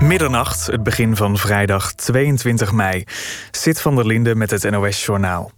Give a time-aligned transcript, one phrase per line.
[0.00, 3.04] Middernacht, het begin van vrijdag 22 mei.
[3.50, 5.50] Zit van der Linden met het NOS-journaal.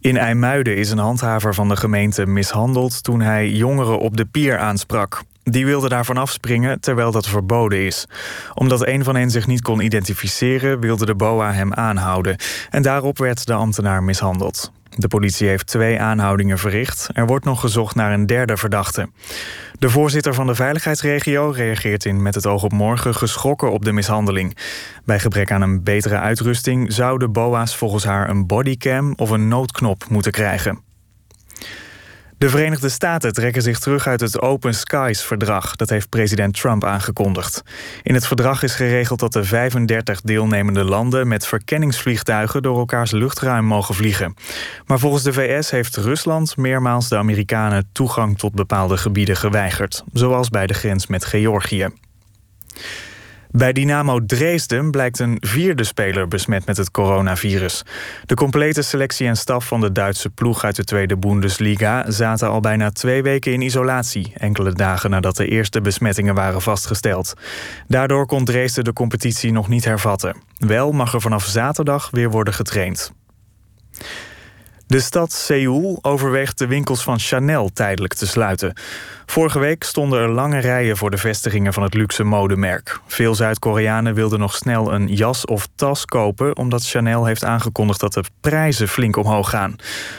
[0.00, 4.58] In IJmuiden is een handhaver van de gemeente mishandeld toen hij jongeren op de pier
[4.58, 5.22] aansprak.
[5.42, 8.06] Die wilde daarvan afspringen terwijl dat verboden is.
[8.54, 12.36] Omdat een van hen zich niet kon identificeren, wilde de BOA hem aanhouden.
[12.70, 14.72] En daarop werd de ambtenaar mishandeld.
[14.98, 17.08] De politie heeft twee aanhoudingen verricht.
[17.12, 19.08] Er wordt nog gezocht naar een derde verdachte.
[19.78, 23.92] De voorzitter van de veiligheidsregio reageert in Met het oog op morgen geschrokken op de
[23.92, 24.56] mishandeling.
[25.04, 30.04] Bij gebrek aan een betere uitrusting zouden BOA's volgens haar een bodycam of een noodknop
[30.08, 30.85] moeten krijgen.
[32.38, 35.76] De Verenigde Staten trekken zich terug uit het Open Skies-verdrag.
[35.76, 37.62] Dat heeft president Trump aangekondigd.
[38.02, 43.64] In het verdrag is geregeld dat de 35 deelnemende landen met verkenningsvliegtuigen door elkaars luchtruim
[43.64, 44.34] mogen vliegen.
[44.86, 50.48] Maar volgens de VS heeft Rusland meermaals de Amerikanen toegang tot bepaalde gebieden geweigerd, zoals
[50.48, 51.88] bij de grens met Georgië.
[53.56, 57.84] Bij Dynamo Dresden blijkt een vierde speler besmet met het coronavirus.
[58.26, 62.60] De complete selectie en staf van de Duitse ploeg uit de tweede Bundesliga zaten al
[62.60, 67.34] bijna twee weken in isolatie, enkele dagen nadat de eerste besmettingen waren vastgesteld.
[67.88, 70.36] Daardoor kon Dresden de competitie nog niet hervatten.
[70.58, 73.12] Wel mag er vanaf zaterdag weer worden getraind.
[74.86, 78.74] De stad Seoul overweegt de winkels van Chanel tijdelijk te sluiten.
[79.26, 83.00] Vorige week stonden er lange rijen voor de vestigingen van het luxe modemerk.
[83.06, 88.12] Veel Zuid-Koreanen wilden nog snel een jas of tas kopen, omdat Chanel heeft aangekondigd dat
[88.12, 89.76] de prijzen flink omhoog gaan.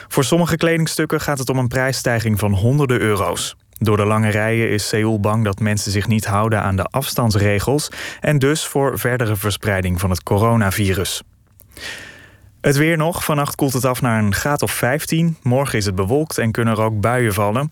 [0.08, 3.56] Voor sommige kledingstukken gaat het om een prijsstijging van honderden euro's.
[3.78, 7.88] Door de lange rijen is Seoul bang dat mensen zich niet houden aan de afstandsregels
[8.20, 11.22] en dus voor verdere verspreiding van het coronavirus.
[12.60, 13.24] Het weer nog.
[13.24, 15.36] Vannacht koelt het af naar een graad of 15.
[15.42, 17.70] Morgen is het bewolkt en kunnen er ook buien vallen.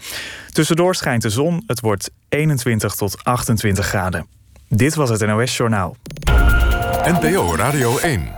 [0.50, 1.62] Tussendoor schijnt de zon.
[1.66, 4.26] Het wordt 21 tot 28 graden.
[4.68, 5.96] Dit was het NOS Journaal.
[7.04, 8.32] NPO Radio 1.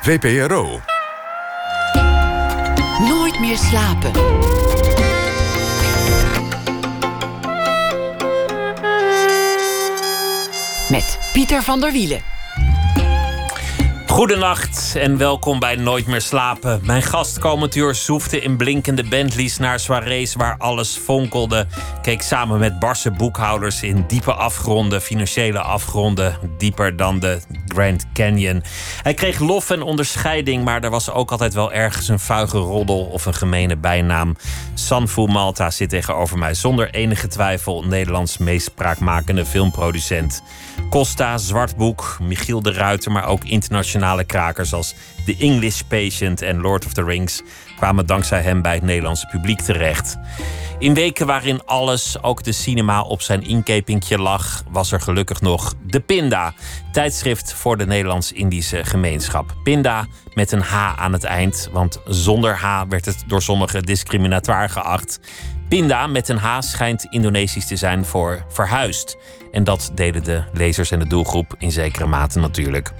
[0.00, 0.80] VPRO.
[2.98, 4.12] Nooit meer slapen.
[10.90, 12.31] Met Pieter van der Wielen.
[14.12, 16.80] Goedenacht en welkom bij Nooit meer slapen.
[16.82, 21.66] Mijn gast komend uur zoefde in blinkende Bentleys naar soirées waar alles fonkelde.
[22.02, 28.62] Keek samen met barse boekhouders in diepe afgronden, financiële afgronden, dieper dan de Grand Canyon.
[29.02, 33.04] Hij kreeg lof en onderscheiding, maar er was ook altijd wel ergens een vuige roddel
[33.04, 34.36] of een gemene bijnaam.
[34.74, 40.42] Sanfu Malta zit tegenover mij zonder enige twijfel Nederlands meest spraakmakende filmproducent.
[40.90, 43.44] Costa, Zwartboek, Michiel de Ruiter, maar ook
[44.02, 47.42] internationale krakers als The English Patient en Lord of the Rings
[47.76, 50.16] kwamen dankzij hem bij het Nederlandse publiek terecht.
[50.78, 55.74] In weken waarin alles, ook de cinema, op zijn inkepingje lag, was er gelukkig nog
[55.86, 56.54] de Pinda,
[56.92, 59.54] tijdschrift voor de Nederlands-Indische gemeenschap.
[59.62, 64.68] Pinda met een H aan het eind, want zonder H werd het door sommigen discriminatoir
[64.68, 65.20] geacht.
[65.72, 69.16] Pinda met een H schijnt Indonesisch te zijn voor verhuisd.
[69.52, 72.92] En dat deden de lezers en de doelgroep in zekere mate natuurlijk.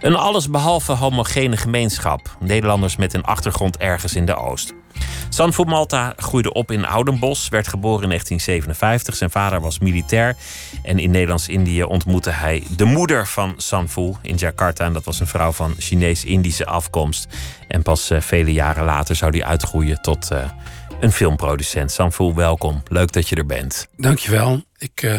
[0.00, 2.36] Een allesbehalve homogene gemeenschap.
[2.40, 4.74] Nederlanders met een achtergrond ergens in de Oost.
[5.28, 9.16] Sanfu Malta groeide op in Oudenbos, werd geboren in 1957.
[9.16, 10.36] Zijn vader was militair.
[10.82, 14.84] En in Nederlands-Indië ontmoette hij de moeder van Sanfu in Jakarta.
[14.84, 17.28] En dat was een vrouw van Chinees-Indische afkomst.
[17.68, 20.38] En pas uh, vele jaren later zou die uitgroeien tot uh,
[21.00, 21.92] een filmproducent.
[21.92, 22.82] Sanfu, welkom.
[22.88, 23.88] Leuk dat je er bent.
[23.96, 24.62] Dankjewel.
[24.78, 25.14] Ik, uh,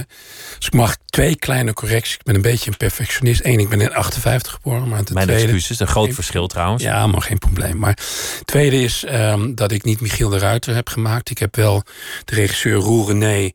[0.59, 2.13] ik mag twee kleine correcties.
[2.13, 3.45] Ik ben een beetje een perfectionist.
[3.45, 4.87] Eén, ik ben in 58 geboren.
[4.87, 6.83] Maar Mijn tweede, excuses, een groot verschil trouwens.
[6.83, 7.77] Ja, maar geen probleem.
[7.77, 7.97] Maar
[8.37, 11.29] het tweede is um, dat ik niet Michiel de Ruiter heb gemaakt.
[11.29, 11.83] Ik heb wel
[12.25, 13.51] de regisseur Roel René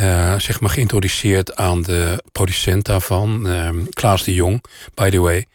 [0.00, 3.46] uh, zeg maar geïntroduceerd aan de producent daarvan.
[3.46, 5.46] Uh, Klaas de Jong, by the way.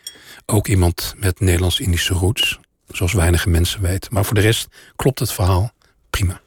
[0.46, 2.60] Ook iemand met Nederlands-Indische roots.
[2.88, 4.14] Zoals weinige mensen weten.
[4.14, 5.76] Maar voor de rest klopt het verhaal
[6.18, 6.42] prima.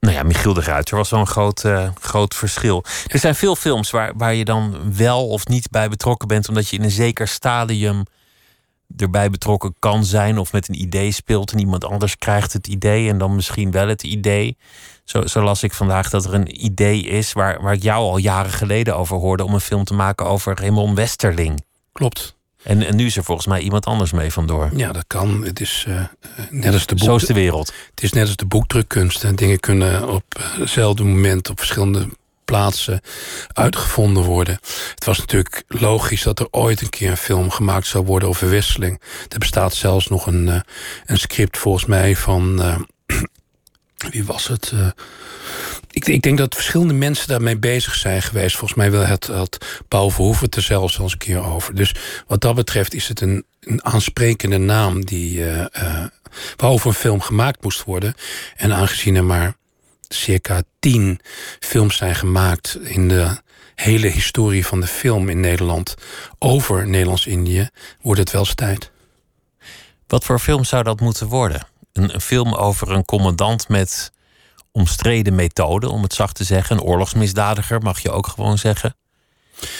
[0.00, 2.84] Nou ja, Michiel de Ruiter was wel een groot, uh, groot verschil.
[3.06, 6.68] Er zijn veel films waar, waar je dan wel of niet bij betrokken bent, omdat
[6.68, 8.02] je in een zeker stadium
[8.96, 13.08] erbij betrokken kan zijn of met een idee speelt en iemand anders krijgt het idee
[13.08, 14.56] en dan misschien wel het idee.
[15.04, 18.16] Zo, zo las ik vandaag dat er een idee is waar, waar ik jou al
[18.16, 21.64] jaren geleden over hoorde om een film te maken over Raymond Westerling.
[21.92, 22.35] Klopt.
[22.62, 24.70] En, en, nu is er volgens mij iemand anders mee vandoor.
[24.76, 25.44] Ja, dat kan.
[25.44, 26.04] Het is uh,
[26.50, 27.04] net als de boek.
[27.04, 27.72] Zo is de wereld.
[27.90, 29.24] Het is net als de boekdrukkunst.
[29.24, 32.08] En dingen kunnen op hetzelfde moment op verschillende
[32.44, 33.00] plaatsen
[33.52, 34.58] uitgevonden worden.
[34.94, 38.48] Het was natuurlijk logisch dat er ooit een keer een film gemaakt zou worden over
[38.48, 39.00] wisseling.
[39.28, 40.60] Er bestaat zelfs nog een, uh,
[41.06, 42.60] een script volgens mij van.
[42.60, 42.78] Uh,
[44.12, 44.72] wie was het?
[45.96, 48.56] Ik, ik, denk dat verschillende mensen daarmee bezig zijn geweest.
[48.56, 51.74] Volgens mij wil het, het Paul Verhoeven het er zelfs al eens een keer over.
[51.74, 51.94] Dus
[52.26, 55.64] wat dat betreft is het een, een aansprekende naam die, uh,
[56.56, 58.14] waarover een film gemaakt moest worden.
[58.56, 59.56] En aangezien er maar
[60.08, 61.20] circa tien
[61.60, 63.40] films zijn gemaakt in de
[63.74, 65.94] hele historie van de film in Nederland
[66.38, 67.68] over Nederlands-Indië,
[68.00, 68.90] wordt het wel eens tijd.
[70.06, 71.66] Wat voor film zou dat moeten worden?
[71.92, 74.14] Een, een film over een commandant met
[74.76, 76.76] omstreden methode, om het zacht te zeggen.
[76.76, 78.96] Een oorlogsmisdadiger, mag je ook gewoon zeggen.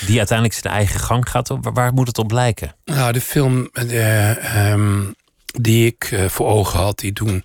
[0.06, 1.50] Die uiteindelijk zijn eigen gang gaat.
[1.60, 2.74] Waar moet het op lijken?
[2.84, 5.14] Nou, de film uh, um,
[5.60, 7.44] die ik uh, voor ogen had, die toen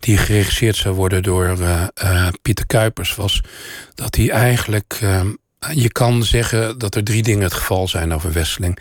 [0.00, 3.40] die geregisseerd zou worden door uh, Pieter Kuipers, was
[3.94, 4.98] dat hij eigenlijk.
[5.00, 5.28] Ehm,
[5.72, 8.78] je kan zeggen dat er drie dingen het geval zijn over Wesseling.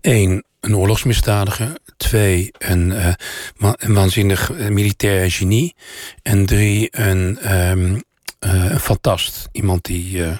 [0.00, 1.78] Eén, een oorlogsmisdadiger.
[1.96, 3.12] Twee, een, uh,
[3.58, 5.74] een waanzinnig militair genie.
[6.22, 8.02] En drie, een, um,
[8.40, 9.48] uh, een fantast.
[9.52, 10.36] Iemand die uh,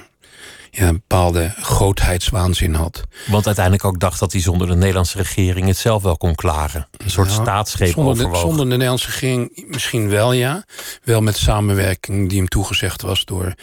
[0.76, 3.02] ja, een bepaalde grootheidswaanzin had.
[3.26, 6.88] Want uiteindelijk ook dacht dat hij zonder de Nederlandse regering het zelf wel kon klaren.
[6.96, 10.64] Een soort ja, staatsgreep zonder de, zonder de Nederlandse regering misschien wel, ja.
[11.02, 13.54] Wel met samenwerking die hem toegezegd was door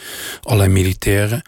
[0.42, 1.42] allerlei militairen.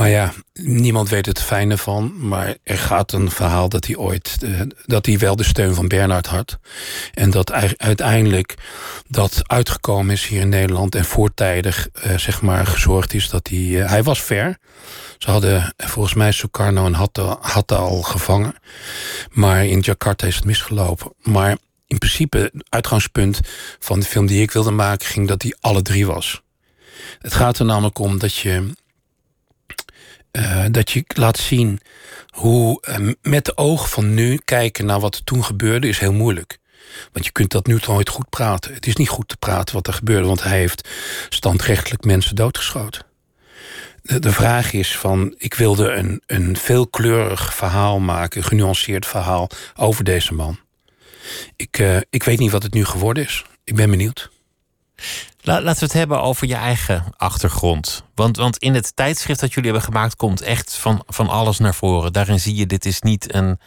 [0.00, 2.28] Maar ja, niemand weet het fijne van.
[2.28, 4.36] Maar er gaat een verhaal dat hij ooit.
[4.42, 6.58] Uh, dat hij wel de steun van Bernard had.
[7.14, 8.54] En dat uiteindelijk
[9.08, 10.94] dat uitgekomen is hier in Nederland.
[10.94, 13.58] En voortijdig uh, zeg maar gezorgd is dat hij.
[13.58, 14.56] Uh, hij was ver.
[15.18, 18.54] Ze hadden volgens mij Sukarno en Hatta, Hatta al gevangen.
[19.30, 21.12] Maar in Jakarta is het misgelopen.
[21.22, 21.56] Maar
[21.86, 23.40] in principe, het uitgangspunt
[23.78, 26.42] van de film die ik wilde maken, ging dat hij alle drie was.
[27.18, 28.72] Het gaat er namelijk om dat je
[30.32, 31.80] uh, dat je laat zien
[32.28, 36.12] hoe uh, met de ogen van nu kijken naar wat er toen gebeurde is heel
[36.12, 36.58] moeilijk.
[37.12, 38.74] Want je kunt dat nu nooit goed praten.
[38.74, 40.88] Het is niet goed te praten wat er gebeurde, want hij heeft
[41.28, 43.04] standrechtelijk mensen doodgeschoten.
[44.02, 49.50] De, de vraag is van, ik wilde een, een veelkleurig verhaal maken, een genuanceerd verhaal
[49.76, 50.58] over deze man.
[51.56, 53.44] Ik, uh, ik weet niet wat het nu geworden is.
[53.64, 54.30] Ik ben benieuwd.
[55.42, 58.04] Laten we het hebben over je eigen achtergrond.
[58.14, 61.74] Want, want in het tijdschrift dat jullie hebben gemaakt komt echt van, van alles naar
[61.74, 62.12] voren.
[62.12, 63.58] Daarin zie je, dit is niet een,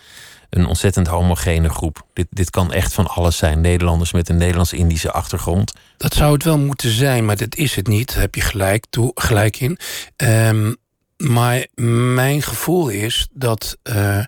[0.50, 2.06] een ontzettend homogene groep.
[2.14, 3.62] Dit, dit kan echt van alles zijn.
[3.62, 5.74] Nederlanders met een Nederlands-Indische achtergrond.
[5.98, 8.10] Dat zou het wel moeten zijn, maar dat is het niet.
[8.12, 9.78] Daar heb je gelijk, toe, gelijk in.
[10.18, 10.76] Um,
[11.18, 14.24] maar mijn gevoel is dat, uh,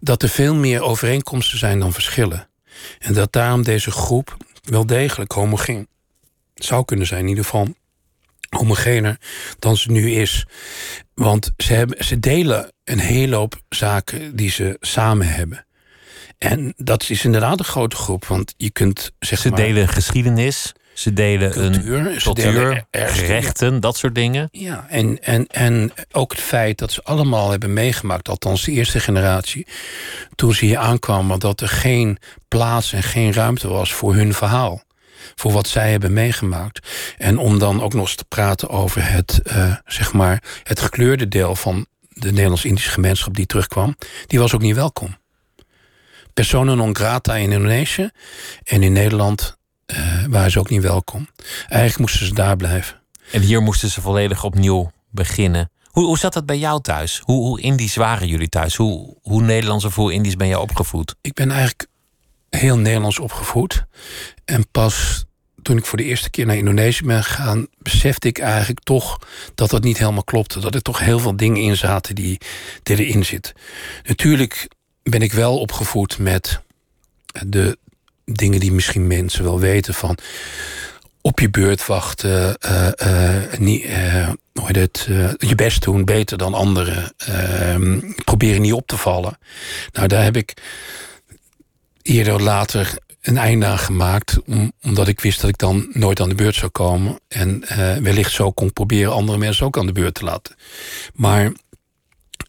[0.00, 2.48] dat er veel meer overeenkomsten zijn dan verschillen.
[2.98, 5.88] En dat daarom deze groep wel degelijk homogeen
[6.54, 7.68] zou kunnen zijn, in ieder geval
[8.48, 9.18] homogener
[9.58, 10.46] dan ze nu is.
[11.14, 15.66] Want ze, hebben, ze delen een hele hoop zaken die ze samen hebben.
[16.38, 20.72] En dat is inderdaad een grote groep, want je kunt zeg Ze maar, delen geschiedenis,
[20.92, 24.48] ze delen cultuur, een cultuur, rechten, dat soort dingen.
[24.52, 29.00] Ja, en, en, en ook het feit dat ze allemaal hebben meegemaakt, althans de eerste
[29.00, 29.66] generatie,
[30.34, 32.18] toen ze hier aankwamen, dat er geen
[32.48, 34.82] plaats en geen ruimte was voor hun verhaal
[35.34, 36.88] voor wat zij hebben meegemaakt.
[37.18, 41.28] En om dan ook nog eens te praten over het, uh, zeg maar, het gekleurde
[41.28, 45.16] deel van de Nederlands-Indische gemeenschap die terugkwam, die was ook niet welkom.
[46.34, 48.10] Persona non grata in Indonesië
[48.62, 49.56] en in Nederland
[49.86, 51.28] uh, waren ze ook niet welkom.
[51.68, 53.02] Eigenlijk moesten ze daar blijven.
[53.32, 55.70] En hier moesten ze volledig opnieuw beginnen.
[55.84, 57.20] Hoe, hoe zat dat bij jou thuis?
[57.24, 58.76] Hoe, hoe Indisch waren jullie thuis?
[58.76, 61.14] Hoe, hoe Nederlands of hoe Indisch ben jij opgevoed?
[61.20, 61.86] Ik ben eigenlijk
[62.56, 63.84] heel Nederlands opgevoed.
[64.44, 65.24] En pas
[65.62, 69.18] toen ik voor de eerste keer naar Indonesië ben gegaan, besefte ik eigenlijk toch
[69.54, 70.60] dat dat niet helemaal klopte.
[70.60, 72.38] Dat er toch heel veel dingen in zaten die,
[72.82, 73.54] die erin zitten.
[74.02, 74.68] Natuurlijk
[75.02, 76.60] ben ik wel opgevoed met
[77.46, 77.78] de
[78.24, 80.18] dingen die misschien mensen wel weten van
[81.20, 84.88] op je beurt wachten, uh, uh, niet, uh, hoe
[85.38, 89.38] je best doen, beter dan anderen, ehm, proberen niet op te vallen.
[89.92, 90.54] Nou, daar heb ik
[92.04, 94.38] eerder of later een einde aan gemaakt.
[94.82, 97.20] omdat ik wist dat ik dan nooit aan de beurt zou komen.
[97.28, 100.54] En uh, wellicht zo kon proberen andere mensen ook aan de beurt te laten.
[101.14, 101.52] Maar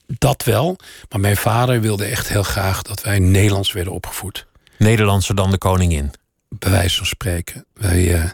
[0.08, 0.76] dat wel.
[1.10, 4.46] Maar mijn vader wilde echt heel graag dat wij Nederlands werden opgevoed.
[4.78, 6.12] Nederlandser dan de koningin?
[6.60, 7.66] Bij wijze van spreken.
[7.74, 8.30] Wij, uh, uh,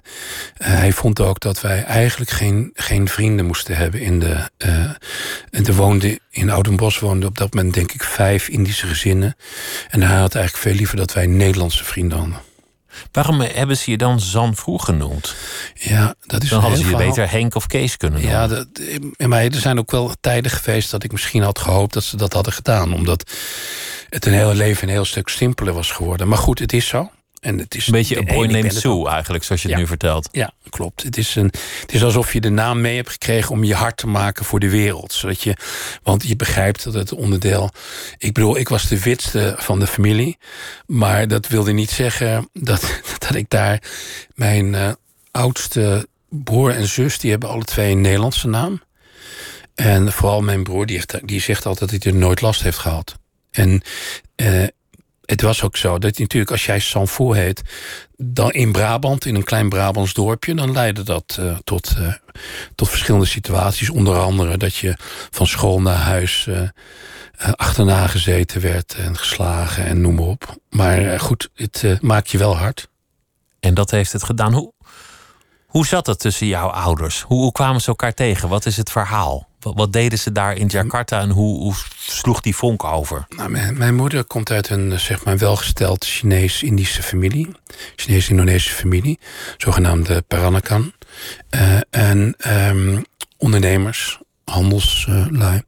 [0.58, 4.50] hij vond ook dat wij eigenlijk geen, geen vrienden moesten hebben in de.
[4.66, 4.90] Uh,
[5.50, 9.36] en er woonde, in Oudenbos woonden op dat moment denk ik vijf Indische gezinnen.
[9.90, 12.38] En hij had eigenlijk veel liever dat wij Nederlandse vrienden hadden.
[13.12, 15.36] Waarom hebben ze je dan Zan Vroeg genoemd?
[15.74, 17.08] Ja, dat is dan hadden ze je verhaal.
[17.08, 18.40] beter Henk of Kees kunnen noemen.
[18.40, 18.68] Ja, dat,
[19.18, 22.34] maar er zijn ook wel tijden geweest dat ik misschien had gehoopt dat ze dat
[22.34, 22.94] hadden gedaan.
[22.94, 23.32] Omdat
[24.10, 26.28] het een heel leven een heel stuk simpeler was geworden.
[26.28, 27.12] Maar goed, het is zo.
[27.42, 29.84] En het is Een beetje een boy named Sue eigenlijk, zoals je het Ja.
[29.84, 30.30] nu vertelt.
[30.32, 31.04] Ja, klopt.
[31.04, 33.98] Het is, een, het is alsof je de naam mee hebt gekregen om je hart
[33.98, 35.14] te maken voor de wereld.
[35.14, 35.56] Zodat je,
[36.04, 37.70] want je begrijpt dat het onderdeel.
[38.18, 40.38] Ik bedoel, ik was de witste van de familie.
[40.86, 43.82] Maar dat wilde niet zeggen dat, dat ik daar.
[44.34, 44.92] Mijn eh,
[45.32, 48.82] oudste broer en zus, die hebben alle twee een Nederlandse naam.
[49.76, 52.78] En vooral mijn broer, die, heeft, die zegt altijd dat hij er nooit last heeft
[52.78, 53.16] gehad.
[53.52, 53.82] En
[54.36, 54.64] eh,
[55.32, 57.62] het was ook zo dat natuurlijk als jij Sanfou heet,
[58.18, 62.14] dan in Brabant, in een klein Brabants dorpje, dan leidde dat eh, tot, eh,
[62.76, 63.90] tot verschillende situaties.
[63.90, 64.96] Onder andere dat je
[65.30, 66.70] van school naar huis eh,
[67.56, 70.56] achterna gezeten werd en geslagen en noem maar op.
[70.70, 72.90] Maar goed, het maakt je wel hard.
[73.60, 74.54] En dat heeft het gedaan.
[74.54, 74.74] Hoe,
[75.66, 77.22] hoe zat het tussen jouw ouders?
[77.22, 78.50] Hoe, hoe kwamen ze elkaar tegen?
[78.50, 79.50] Wat is het verhaal?
[79.62, 83.26] Wat, wat deden ze daar in Jakarta en hoe, hoe sloeg die vonk over?
[83.30, 87.50] Nou, mijn, mijn moeder komt uit een eh, zeg maar welgesteld Chinees-Indische familie.
[87.96, 89.20] Chinees-Indonesische familie.
[89.58, 90.94] Zogenaamde Peranakan.
[91.50, 93.02] Eh, en ehm,
[93.38, 95.62] ondernemers, handelslui.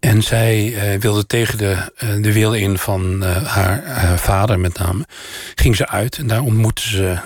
[0.00, 5.06] en zij eh, wilde tegen de, de wil in van haar, haar vader met name.
[5.54, 7.18] Ging ze uit en daar ontmoette ze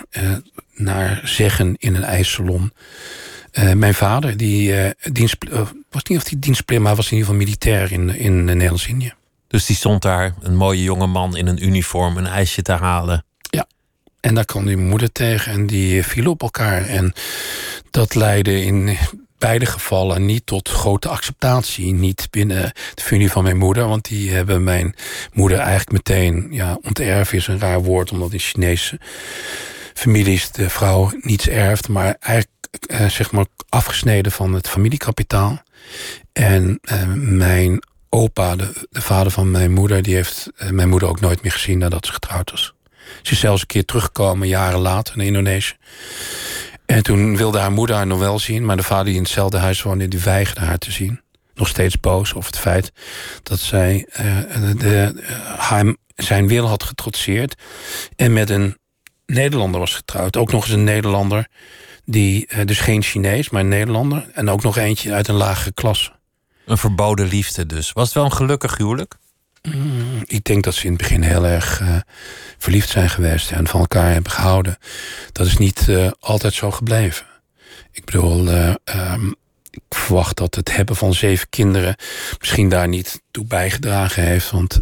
[0.74, 2.72] naar zeggen in een ijssalon.
[3.56, 5.60] Eh, mijn vader, die eh, dienst, eh,
[5.90, 9.12] was niet of hij dienstplicht, maar was in ieder geval militair in, in Nederlands-Indië.
[9.48, 13.24] Dus die stond daar, een mooie jonge man in een uniform, een ijsje te halen.
[14.20, 16.86] En daar kwam die moeder tegen en die viel op elkaar.
[16.86, 17.12] En
[17.90, 18.96] dat leidde in
[19.38, 21.92] beide gevallen niet tot grote acceptatie.
[21.92, 23.88] Niet binnen de familie van mijn moeder.
[23.88, 24.94] Want die hebben mijn
[25.32, 26.48] moeder eigenlijk meteen...
[26.50, 29.00] Ja, onterven is een raar woord, omdat in Chinese
[29.94, 31.88] families de vrouw niets erft.
[31.88, 35.62] Maar eigenlijk eh, zeg maar afgesneden van het familiekapitaal.
[36.32, 40.02] En eh, mijn opa, de, de vader van mijn moeder...
[40.02, 42.74] die heeft eh, mijn moeder ook nooit meer gezien nadat ze getrouwd was.
[43.22, 45.74] Ze is zelfs een keer teruggekomen, jaren later, naar Indonesië.
[46.86, 48.64] En toen wilde haar moeder haar nog wel zien...
[48.64, 51.20] maar de vader die in hetzelfde huis woonde, die weigerde haar te zien.
[51.54, 52.92] Nog steeds boos over het feit
[53.42, 54.08] dat zij
[56.16, 57.54] zijn wil had getrotseerd...
[58.16, 58.76] en met een
[59.26, 60.36] Nederlander was getrouwd.
[60.36, 61.48] Ook nog eens een Nederlander,
[62.06, 64.28] die, eh, dus geen Chinees, maar een Nederlander...
[64.32, 66.12] en ook nog eentje uit een lagere klasse.
[66.66, 67.92] Een verboden liefde dus.
[67.92, 69.16] Was het wel een gelukkig huwelijk?
[70.24, 71.96] Ik denk dat ze in het begin heel erg eh,
[72.58, 74.78] verliefd zijn geweest en van elkaar hebben gehouden.
[75.32, 77.26] Dat is niet eh, altijd zo gebleven.
[77.92, 79.28] Ik bedoel, eh, ehm,
[79.70, 81.96] ik verwacht dat het hebben van zeven kinderen
[82.38, 84.78] misschien daar niet toe bijgedragen heeft, want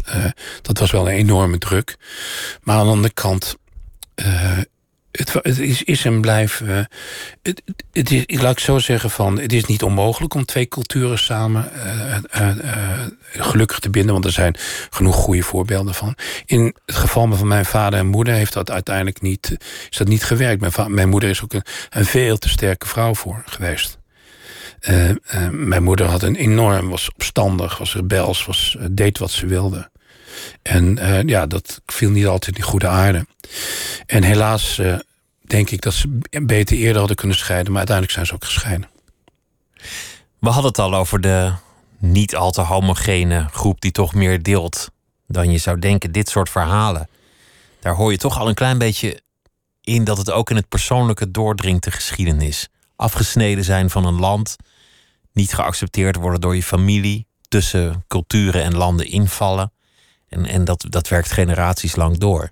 [0.61, 1.97] dat was wel een enorme druk.
[2.61, 3.55] Maar aan de andere kant.
[5.15, 6.61] Het, is, is en blijft.
[6.61, 6.79] eh,
[7.41, 9.39] het, het is, ik laat ik zo zeggen van.
[9.39, 14.13] Het is niet onmogelijk om twee culturen samen eh, eh, gelukkig te binden.
[14.13, 14.55] Want er zijn
[14.89, 16.15] genoeg goede voorbeelden van.
[16.45, 19.57] In het geval van mijn vader en moeder heeft dat uiteindelijk niet,
[19.89, 20.61] is dat niet gewerkt.
[20.61, 23.97] Mijn, mijn moeder is ook een, een veel te sterke vrouw voor geweest.
[25.51, 29.89] Mijn moeder had een enorm, was opstandig, was rebels, was, deed wat ze wilde.
[30.61, 33.25] En eh, ja, dat viel niet altijd in goede aarde.
[34.05, 34.99] En helaas eh,
[35.41, 38.89] denk ik dat ze beter eerder hadden kunnen scheiden, maar uiteindelijk zijn ze ook gescheiden.
[40.39, 41.53] We hadden het al over de
[41.97, 44.89] niet al te homogene groep die toch meer deelt
[45.27, 46.11] dan je zou denken.
[46.11, 47.09] Dit soort verhalen.
[47.79, 49.21] Daar hoor je toch al een klein beetje
[49.81, 52.67] in dat het ook in het persoonlijke doordringt de geschiedenis.
[52.95, 54.55] Afgesneden zijn van een land,
[55.33, 59.71] niet geaccepteerd worden door je familie, tussen culturen en landen invallen.
[60.35, 62.49] En, en dat, dat werkt generaties lang door.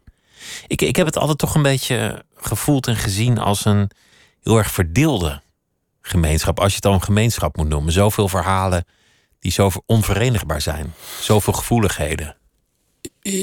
[0.68, 3.90] Ik, ik heb het altijd toch een beetje gevoeld en gezien als een
[4.44, 5.42] heel erg verdeelde
[6.02, 6.60] gemeenschap.
[6.60, 7.94] Als je het dan een gemeenschap moet noemen.
[7.94, 8.86] Zoveel verhalen
[9.40, 10.94] die zo onverenigbaar zijn.
[11.20, 12.36] Zoveel gevoeligheden.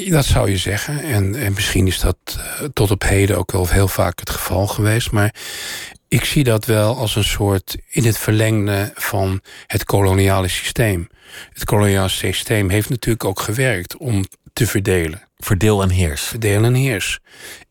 [0.08, 1.02] Dat zou je zeggen.
[1.02, 4.66] En, en misschien is dat eh, tot op heden ook wel heel vaak het geval
[4.66, 5.10] geweest.
[5.10, 5.34] Maar
[6.08, 11.08] ik zie dat wel als een soort in het verlengde van het koloniale systeem.
[11.52, 15.22] Het koloniale systeem heeft natuurlijk ook gewerkt om te verdelen.
[15.36, 16.22] Verdeel en heers.
[16.22, 17.18] Verdeel en heers.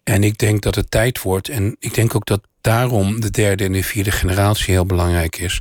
[0.03, 1.49] En ik denk dat het tijd wordt.
[1.49, 5.59] En ik denk ook dat daarom de derde en de vierde generatie heel belangrijk is.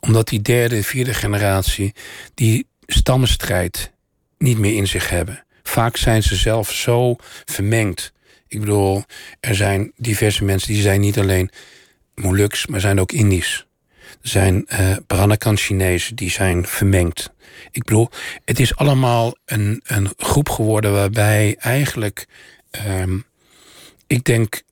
[0.00, 1.94] Omdat die derde en vierde generatie
[2.34, 3.92] die stammenstrijd
[4.38, 5.44] niet meer in zich hebben.
[5.62, 8.12] Vaak zijn ze zelf zo vermengd.
[8.48, 9.04] Ik bedoel,
[9.40, 11.50] er zijn diverse mensen die zijn niet alleen
[12.14, 13.63] Moluks, maar zijn ook Indisch.
[14.24, 17.30] Zijn uh, Peranakan Chinezen die zijn vermengd.
[17.70, 18.08] Ik bedoel,
[18.44, 22.26] het is allemaal een, een groep geworden waarbij eigenlijk,
[22.86, 23.24] um,
[24.06, 24.62] ik denk,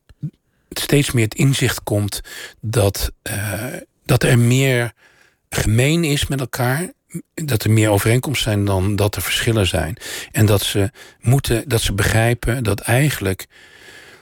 [0.69, 2.21] steeds meer het inzicht komt
[2.61, 3.63] dat, uh,
[4.05, 4.91] dat er meer
[5.49, 6.91] gemeen is met elkaar.
[7.33, 9.97] Dat er meer overeenkomsten zijn dan dat er verschillen zijn.
[10.31, 13.45] En dat ze moeten, dat ze begrijpen dat eigenlijk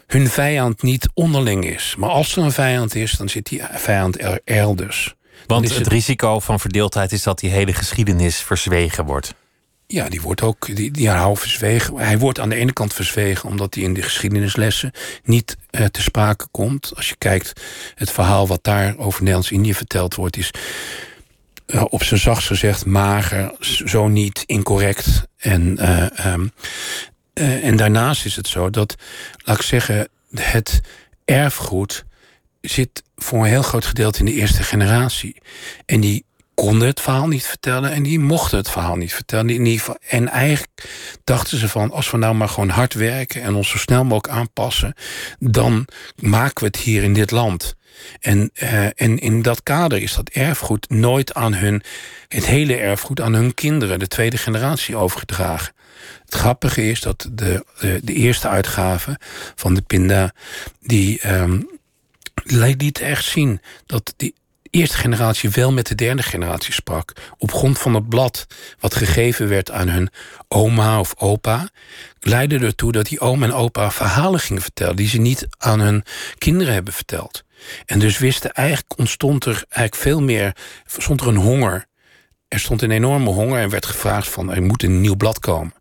[0.07, 1.95] hun vijand niet onderling is.
[1.97, 5.15] Maar als er een vijand is, dan zit die vijand er elders.
[5.47, 9.33] Want het, het risico van verdeeldheid is dat die hele geschiedenis verzwegen wordt.
[9.87, 11.97] Ja, die wordt ook die, die verzwegen.
[11.97, 14.91] Hij wordt aan de ene kant verzwegen omdat hij in de geschiedenislessen
[15.23, 16.91] niet uh, te sprake komt.
[16.95, 17.61] Als je kijkt,
[17.95, 20.51] het verhaal wat daar over Nederlands-Indië verteld wordt, is
[21.67, 25.27] uh, op zijn zachtst gezegd mager, zo niet incorrect.
[25.37, 26.51] En, uh, um,
[27.33, 28.95] en daarnaast is het zo dat,
[29.37, 30.81] laat ik zeggen, het
[31.25, 32.05] erfgoed
[32.61, 35.41] zit voor een heel groot gedeelte in de eerste generatie.
[35.85, 39.79] En die konden het verhaal niet vertellen en die mochten het verhaal niet vertellen.
[40.09, 40.89] En eigenlijk
[41.23, 44.33] dachten ze van, als we nou maar gewoon hard werken en ons zo snel mogelijk
[44.33, 44.93] aanpassen,
[45.39, 47.75] dan maken we het hier in dit land.
[48.19, 51.83] En, uh, en in dat kader is dat erfgoed nooit aan hun,
[52.27, 55.73] het hele erfgoed aan hun kinderen, de tweede generatie, overgedragen.
[56.25, 57.65] Het grappige is dat de,
[58.03, 59.19] de, eerste uitgave
[59.55, 60.33] van de Pinda,
[60.79, 61.79] die um,
[62.43, 64.33] liet echt zien dat die
[64.71, 67.13] eerste generatie wel met de derde generatie sprak.
[67.37, 68.47] Op grond van het blad
[68.79, 70.09] wat gegeven werd aan hun
[70.47, 71.69] oma of opa,
[72.19, 76.03] leidde ertoe dat die oma en opa verhalen gingen vertellen die ze niet aan hun
[76.37, 77.43] kinderen hebben verteld.
[77.85, 80.55] En dus wisten eigenlijk ontstond er eigenlijk veel meer,
[80.85, 81.85] stond er een honger.
[82.47, 85.73] Er stond een enorme honger en werd gevraagd van er moet een nieuw blad komen.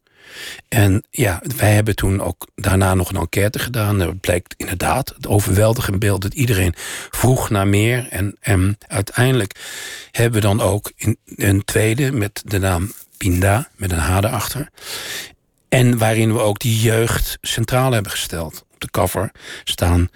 [0.69, 4.01] En ja, wij hebben toen ook daarna nog een enquête gedaan.
[4.01, 6.75] Er blijkt inderdaad het overweldigende beeld dat iedereen
[7.11, 8.07] vroeg naar meer.
[8.11, 9.55] En, en uiteindelijk
[10.11, 10.93] hebben we dan ook
[11.37, 14.69] een tweede met de naam Pinda, met een H erachter.
[15.69, 18.65] En waarin we ook die jeugd centraal hebben gesteld.
[18.73, 19.31] Op de cover
[19.65, 20.09] staan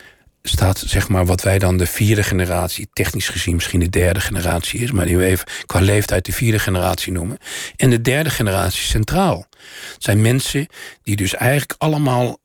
[0.49, 4.81] staat zeg maar wat wij dan de vierde generatie, technisch gezien misschien de derde generatie
[4.81, 7.39] is, maar die we even qua leeftijd de vierde generatie noemen.
[7.77, 9.47] En de derde generatie centraal.
[9.93, 10.67] Het zijn mensen
[11.03, 12.39] die dus eigenlijk allemaal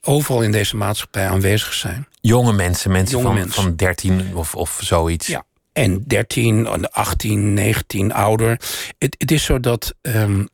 [0.00, 2.06] overal in deze maatschappij aanwezig zijn.
[2.20, 3.62] Jonge mensen, mensen, van, mensen.
[3.62, 5.26] van 13 of, of zoiets.
[5.26, 5.44] Ja.
[5.72, 8.60] En 13, 18, 19, ouder.
[8.98, 10.48] Het, het is zo dat um,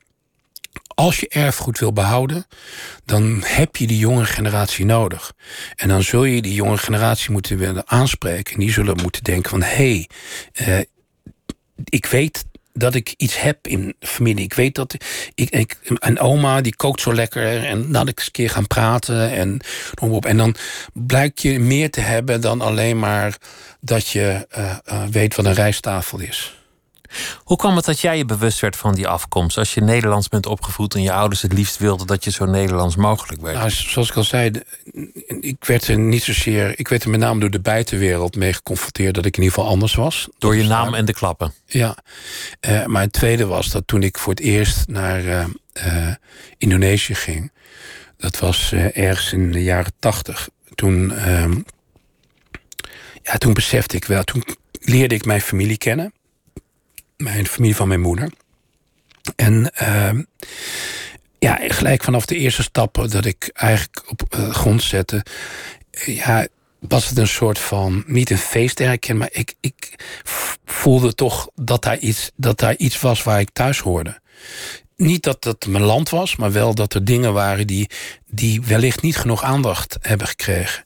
[0.95, 2.45] als je erfgoed wil behouden,
[3.05, 5.33] dan heb je die jonge generatie nodig.
[5.75, 8.53] En dan zul je die jonge generatie moeten willen aanspreken.
[8.53, 9.61] En die zullen moeten denken van...
[9.61, 10.05] hé,
[10.53, 10.79] hey, uh,
[11.83, 14.43] ik weet dat ik iets heb in familie.
[14.43, 14.95] Ik weet dat
[15.33, 18.67] ik, ik een oma die kookt zo lekker en laat ik eens een keer gaan
[18.67, 19.59] praten en.
[20.21, 20.55] En dan
[20.93, 23.37] blijkt je meer te hebben dan alleen maar
[23.79, 26.64] dat je uh, uh, weet wat een rijsttafel is.
[27.43, 29.57] Hoe kwam het dat jij je bewust werd van die afkomst?
[29.57, 32.95] Als je Nederlands bent opgevoed en je ouders het liefst wilden dat je zo Nederlands
[32.95, 33.57] mogelijk werd.
[33.57, 34.51] Nou, zoals ik al zei,
[35.39, 36.79] ik werd er niet zozeer.
[36.79, 39.71] Ik werd er met name door de buitenwereld mee geconfronteerd dat ik in ieder geval
[39.73, 40.27] anders was.
[40.37, 41.53] Door je naam en de klappen.
[41.65, 41.97] Ja.
[42.69, 46.13] Uh, maar het tweede was dat toen ik voor het eerst naar uh, uh,
[46.57, 47.51] Indonesië ging.
[48.17, 50.49] Dat was ergens in de jaren tachtig.
[50.75, 51.59] Toen, ehm,
[53.21, 54.23] ja, toen besefte ik wel.
[54.23, 56.13] Toen leerde ik mijn familie kennen
[57.17, 58.31] mijn familie van mijn moeder.
[59.35, 60.09] En uh,
[61.39, 65.25] ja, gelijk vanaf de eerste stappen dat ik eigenlijk op uh, grond zette,
[66.05, 66.47] ja,
[66.79, 69.95] was het een soort van, niet een feest herkennen, maar ik, ik
[70.65, 74.19] voelde toch dat daar, iets, dat daar iets was waar ik thuis hoorde.
[74.95, 77.89] Niet dat het mijn land was, maar wel dat er dingen waren die,
[78.25, 80.83] die wellicht niet genoeg aandacht hebben gekregen.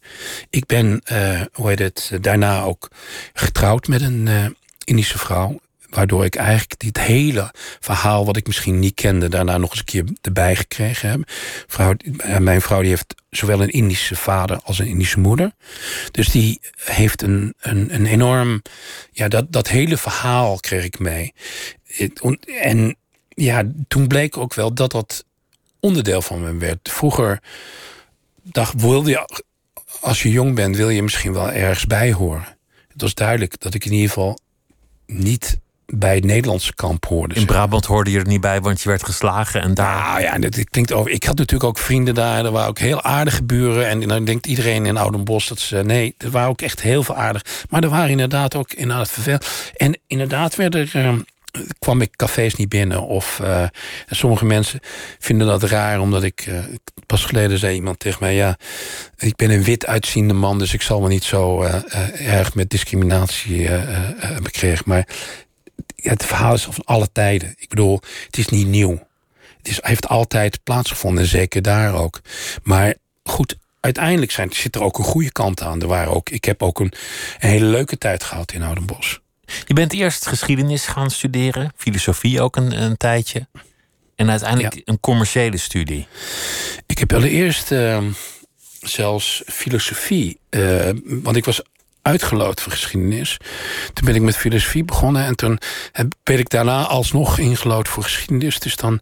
[0.50, 2.88] Ik ben, uh, hoe heet het, daarna ook
[3.34, 5.60] getrouwd met een Indische vrouw.
[5.90, 9.86] Waardoor ik eigenlijk dit hele verhaal, wat ik misschien niet kende, daarna nog eens een
[9.86, 11.30] keer erbij gekregen heb.
[12.18, 15.52] Eh, mijn vrouw die heeft zowel een Indische vader als een Indische moeder.
[16.12, 18.62] Dus die heeft een, een, een enorm.
[19.12, 21.34] Ja, dat, dat hele verhaal kreeg ik mee.
[22.62, 22.96] En
[23.30, 25.26] ja, toen bleek ook wel dat dat
[25.80, 26.90] onderdeel van me werd.
[26.92, 27.40] Vroeger
[28.44, 29.28] dacht, wilde
[30.02, 32.58] als je jong bent, wil je misschien wel ergens bij horen.
[32.88, 34.40] Het was duidelijk dat ik in ieder geval
[35.06, 35.60] niet
[35.92, 37.36] bij het Nederlandse kamp hoorde.
[37.36, 40.04] In Brabant hoorde je er niet bij, want je werd geslagen en daar.
[40.04, 41.12] Nou ja, dat klinkt over.
[41.12, 42.46] Ik had natuurlijk ook vrienden daar.
[42.46, 43.88] Er waren ook heel aardige buren.
[43.88, 45.84] En dan denkt iedereen in Oudenbos dat ze.
[45.84, 47.66] Nee, er waren ook echt heel veel aardig.
[47.70, 49.38] Maar er waren inderdaad ook inderdaad vervel.
[49.76, 51.06] En inderdaad werden er.
[51.06, 51.14] Uh,
[51.80, 53.02] kwam ik cafés niet binnen.
[53.02, 53.64] Of uh,
[54.10, 54.80] sommige mensen
[55.20, 56.46] vinden dat raar, omdat ik.
[56.46, 56.60] Uh,
[57.06, 58.58] pas geleden zei iemand tegen mij: Ja,
[59.18, 62.70] ik ben een wit uitziende man, dus ik zal me niet zo uh, erg met
[62.70, 63.70] discriminatie
[64.42, 64.84] bekregen.
[64.86, 65.08] Maar
[66.02, 67.56] het verhaal is van alle tijden.
[67.58, 69.08] Ik bedoel, het is niet nieuw.
[69.58, 72.22] Het is, heeft altijd plaatsgevonden, zeker daar ook.
[72.64, 75.82] Maar goed, uiteindelijk zijn, zit er ook een goede kant aan.
[75.82, 76.94] Er waren ook, ik heb ook een,
[77.40, 79.20] een hele leuke tijd gehad in Oudenbos.
[79.66, 83.48] Je bent eerst geschiedenis gaan studeren, filosofie ook een, een tijdje.
[84.16, 86.08] En uiteindelijk een commerciële studie.
[86.86, 88.04] Ik heb allereerst uh,
[88.82, 90.40] zelfs filosofie.
[90.50, 91.62] Uh, want ik was
[92.10, 93.38] uitgeloot voor geschiedenis.
[93.94, 95.60] Toen ben ik met filosofie begonnen en toen
[96.24, 98.60] ben ik daarna alsnog ingelood voor geschiedenis.
[98.60, 99.00] Dus dan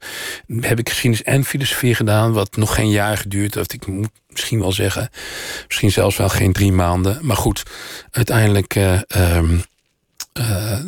[0.60, 3.74] heb ik geschiedenis en filosofie gedaan, wat nog geen jaar geduurd heeft.
[3.74, 5.10] Ik moet misschien wel zeggen,
[5.68, 7.20] misschien zelfs wel geen drie maanden.
[7.22, 7.64] Maar goed,
[8.12, 8.76] uiteindelijk.
[8.76, 9.42] Uh,
[10.40, 10.80] uh,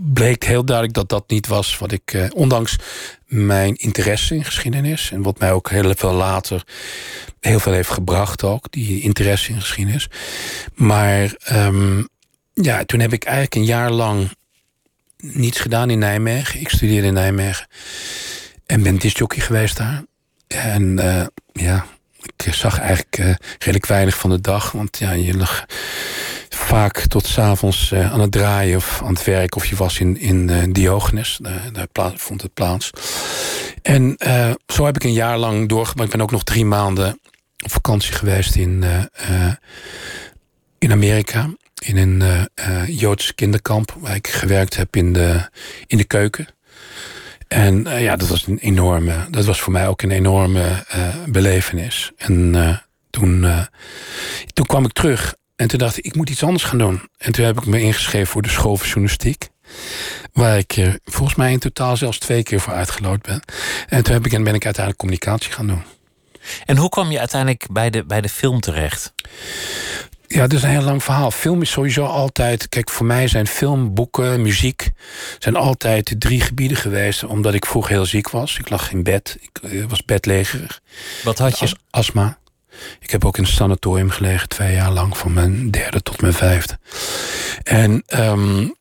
[0.00, 2.76] bleek heel duidelijk dat dat niet was wat ik, uh, ondanks
[3.26, 6.64] mijn interesse in geschiedenis en wat mij ook heel veel later
[7.40, 10.08] heel veel heeft gebracht ook, die interesse in geschiedenis.
[10.74, 12.08] Maar um,
[12.54, 14.30] ja, toen heb ik eigenlijk een jaar lang
[15.16, 16.60] niets gedaan in Nijmegen.
[16.60, 17.66] Ik studeerde in Nijmegen
[18.66, 20.04] en ben discjockey geweest daar.
[20.46, 21.86] En uh, ja,
[22.44, 25.66] ik zag eigenlijk redelijk weinig van de dag, want ja, je lag
[26.66, 29.56] vaak tot s'avonds uh, aan het draaien of aan het werk.
[29.56, 32.90] Of je was in, in uh, Diogenes, daar, daar vond het plaats.
[33.82, 36.08] En uh, zo heb ik een jaar lang doorgebracht.
[36.08, 37.20] Ik ben ook nog drie maanden
[37.64, 38.84] op vakantie geweest in,
[40.78, 41.50] in Amerika.
[41.84, 42.48] In een
[42.86, 45.48] Joods kinderkamp waar ik gewerkt heb in de,
[45.86, 46.46] in de keuken.
[47.48, 50.84] En ja, dat was een enorme, dat was voor mij ook een enorme
[51.26, 52.12] belevenis.
[52.16, 52.52] En
[53.10, 53.46] toen,
[54.52, 57.08] toen kwam ik terug en toen dacht ik, ik moet iets anders gaan doen.
[57.18, 59.48] En toen heb ik me ingeschreven voor de school van journalistiek.
[60.32, 63.42] Waar ik uh, volgens mij in totaal zelfs twee keer voor uitgeloot ben.
[63.88, 65.82] En toen heb ik, en ben ik uiteindelijk communicatie gaan doen.
[66.64, 69.14] En hoe kwam je uiteindelijk bij de, bij de film terecht?
[70.26, 71.30] Ja, dat is een heel lang verhaal.
[71.30, 72.68] Film is sowieso altijd.
[72.68, 74.90] Kijk, voor mij zijn film, boeken, muziek.
[75.38, 77.24] zijn altijd drie gebieden geweest.
[77.24, 78.58] Omdat ik vroeger heel ziek was.
[78.58, 79.36] Ik lag in bed.
[79.40, 80.80] Ik eh, was bedlegerig.
[81.24, 81.64] Wat had je?
[81.64, 82.38] As, astma.
[83.00, 86.32] Ik heb ook in een sanatorium gelegen, twee jaar lang, van mijn derde tot mijn
[86.32, 86.78] vijfde.
[87.62, 88.74] En um,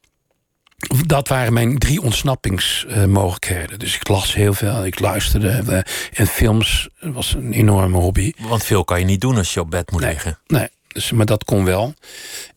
[1.05, 3.79] dat waren mijn drie ontsnappingsmogelijkheden.
[3.79, 5.49] Dus ik las heel veel, ik luisterde.
[5.49, 5.79] Eh,
[6.13, 8.34] en films was een enorme hobby.
[8.38, 10.39] Want veel kan je niet doen als je op bed moet liggen.
[10.47, 11.93] Nee, dus, maar dat kon wel.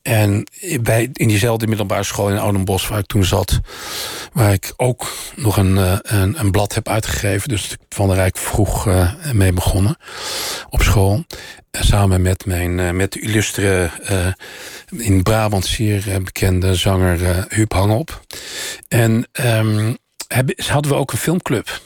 [0.02, 0.48] En
[0.80, 3.60] bij, in diezelfde middelbare school in Oudenbos, waar ik toen zat,
[4.32, 7.48] waar ik ook nog een, eh, een, een blad heb uitgegeven.
[7.48, 9.96] Dus Van der Rijk vroeg uh, mee begonnen
[10.70, 11.24] op school.
[11.70, 13.90] Samen met mijn met de illustre
[14.96, 18.20] in Brabant zeer bekende zanger Huub Hangop.
[18.88, 19.96] En um,
[20.56, 21.80] hadden we ook een filmclub.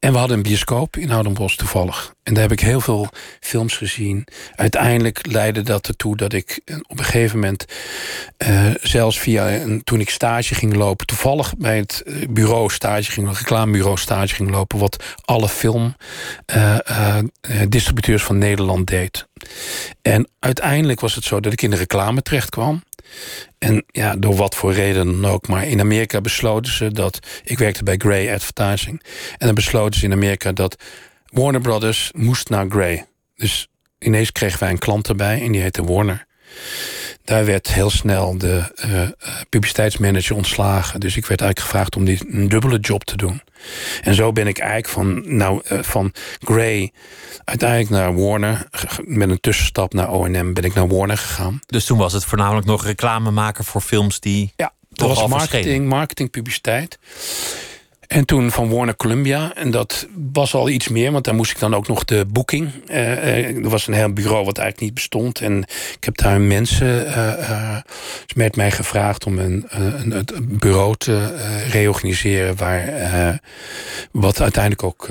[0.00, 2.14] En we hadden een bioscoop in Oudenbos toevallig.
[2.22, 3.08] En daar heb ik heel veel
[3.40, 4.26] films gezien.
[4.54, 7.64] Uiteindelijk leidde dat ertoe dat ik op een gegeven moment...
[8.48, 11.06] Uh, zelfs via een, toen ik stage ging lopen...
[11.06, 14.78] toevallig bij het eh, bureau stage ging, reclamebureau stage ging lopen...
[14.78, 19.28] wat alle filmdistributeurs uh, van Nederland deed.
[20.02, 22.82] En uiteindelijk was het zo dat ik in de reclame terecht kwam.
[23.60, 25.48] En ja, door wat voor reden dan ook.
[25.48, 27.18] Maar in Amerika besloten ze dat.
[27.44, 29.02] Ik werkte bij Grey Advertising.
[29.38, 30.82] En dan besloten ze in Amerika dat
[31.26, 33.06] Warner Brothers moest naar Grey.
[33.34, 33.68] Dus
[33.98, 36.26] ineens kregen wij een klant erbij en die heette Warner.
[37.24, 39.08] Daar werd heel snel de uh,
[39.48, 41.00] publiciteitsmanager ontslagen.
[41.00, 43.42] Dus ik werd eigenlijk gevraagd om die, een dubbele job te doen.
[44.02, 46.92] En zo ben ik eigenlijk van, nou, uh, van Grey
[47.44, 48.68] uiteindelijk naar Warner.
[49.04, 51.60] Met een tussenstap naar OM ben ik naar Warner gegaan.
[51.66, 54.52] Dus toen was het voornamelijk nog reclame maken voor films die.
[54.56, 56.98] Ja, dat was marketing, marketing, publiciteit.
[58.10, 59.54] En toen van Warner Columbia.
[59.54, 62.70] En dat was al iets meer, want daar moest ik dan ook nog de boeking.
[62.88, 65.40] Uh, er was een heel bureau wat eigenlijk niet bestond.
[65.40, 65.62] En
[65.96, 67.76] ik heb daar mensen uh,
[68.34, 71.34] met mij gevraagd om een, een, een bureau te
[71.70, 72.56] reorganiseren.
[72.56, 73.40] Waar,
[74.12, 75.08] wat uiteindelijk ook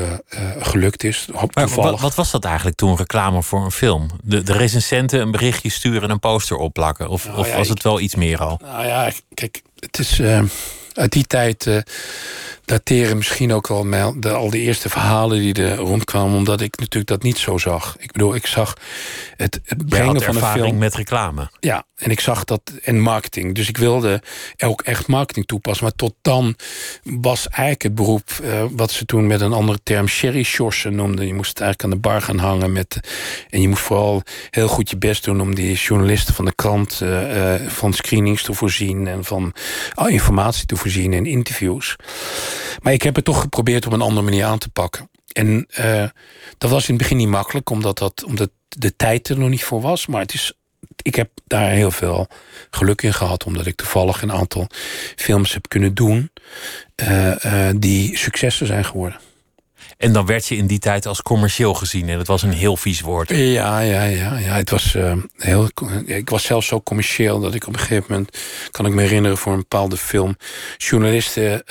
[0.59, 1.27] gelukt is.
[1.53, 4.09] Maar wat, wat, was dat eigenlijk toen, reclame voor een film?
[4.23, 7.07] De, de recensenten een berichtje sturen en een poster opplakken?
[7.07, 8.59] Of, nou, of was het wel iets meer al?
[8.61, 10.21] Nou ja, kijk, het is
[10.93, 11.83] uit die tijd
[12.69, 13.85] dateren misschien ook wel
[14.19, 17.95] de, al de eerste verhalen die er rondkwamen, omdat ik natuurlijk dat niet zo zag.
[17.99, 18.73] Ik bedoel, ik zag
[19.35, 21.49] het, het brengen van een film met reclame.
[21.59, 23.55] Ja, en ik zag dat en marketing.
[23.55, 24.21] Dus ik wilde
[24.57, 25.83] ook echt marketing toepassen.
[25.83, 26.55] Maar tot dan
[27.03, 31.27] was eigenlijk het beroep uh, wat ze toen met een andere term sherry shorsen noemden.
[31.27, 32.99] Je moest eigenlijk aan de bar gaan hangen met.
[33.49, 36.99] En je moest vooral heel goed je best doen om die journalisten van de krant
[37.03, 39.53] uh, uh, van screenings te voorzien en van
[40.05, 41.95] informatie te voorzien en interviews.
[42.81, 45.09] Maar ik heb het toch geprobeerd op een andere manier aan te pakken.
[45.33, 46.03] En uh,
[46.57, 49.63] dat was in het begin niet makkelijk, omdat, dat, omdat de tijd er nog niet
[49.63, 50.07] voor was.
[50.07, 50.53] Maar het is,
[51.01, 52.27] ik heb daar heel veel
[52.69, 54.67] geluk in gehad, omdat ik toevallig een aantal
[55.15, 56.31] films heb kunnen doen
[57.03, 59.19] uh, uh, die successen zijn geworden.
[59.97, 62.09] En dan werd je in die tijd als commercieel gezien.
[62.09, 63.29] En dat was een heel vies woord.
[63.29, 64.37] Ja, ja, ja.
[64.37, 64.55] ja.
[64.55, 65.69] Het was, uh, heel,
[66.05, 68.37] ik was zelfs zo commercieel dat ik op een gegeven moment,
[68.71, 70.37] kan ik me herinneren, voor een bepaalde film,
[70.77, 71.63] journalisten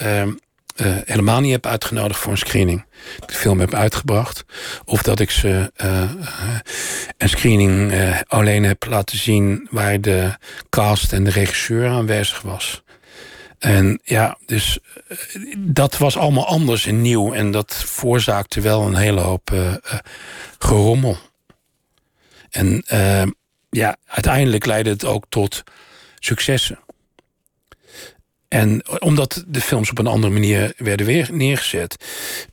[0.79, 2.85] eh, helemaal niet heb uitgenodigd voor een screening.
[3.27, 4.45] De film heb uitgebracht.
[4.85, 6.11] Of dat ik ze uh,
[7.17, 7.93] een screening
[8.27, 10.37] alleen heb laten zien waar de
[10.71, 12.83] cast en de regisseur aanwezig was.
[13.59, 14.79] En ja, dus
[15.59, 17.33] dat was allemaal anders en nieuw.
[17.33, 19.51] En dat veroorzaakte wel een hele hoop
[20.59, 21.17] gerommel.
[22.51, 22.85] En
[23.71, 25.62] ja, uiteindelijk leidde het ook tot
[26.19, 26.79] successen.
[28.49, 31.97] En omdat de films op een andere manier werden weer neergezet.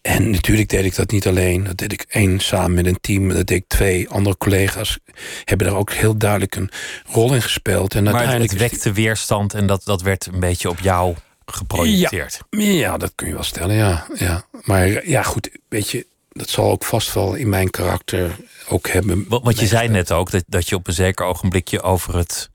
[0.01, 1.63] En natuurlijk deed ik dat niet alleen.
[1.63, 3.29] Dat deed ik één samen met een team.
[3.29, 4.99] Dat deed ik twee andere collega's.
[5.43, 6.69] Hebben daar ook heel duidelijk een
[7.05, 7.95] rol in gespeeld.
[7.95, 12.39] En maar uiteindelijk het wekte weerstand en dat, dat werd een beetje op jou geprojecteerd.
[12.49, 14.07] Ja, ja, dat kun je wel stellen, ja.
[14.13, 14.45] ja.
[14.63, 18.35] Maar ja, goed, weet je, dat zal ook vast wel in mijn karakter
[18.67, 19.25] ook hebben.
[19.27, 22.49] Want je zei net ook dat, dat je op een zeker ogenblikje over het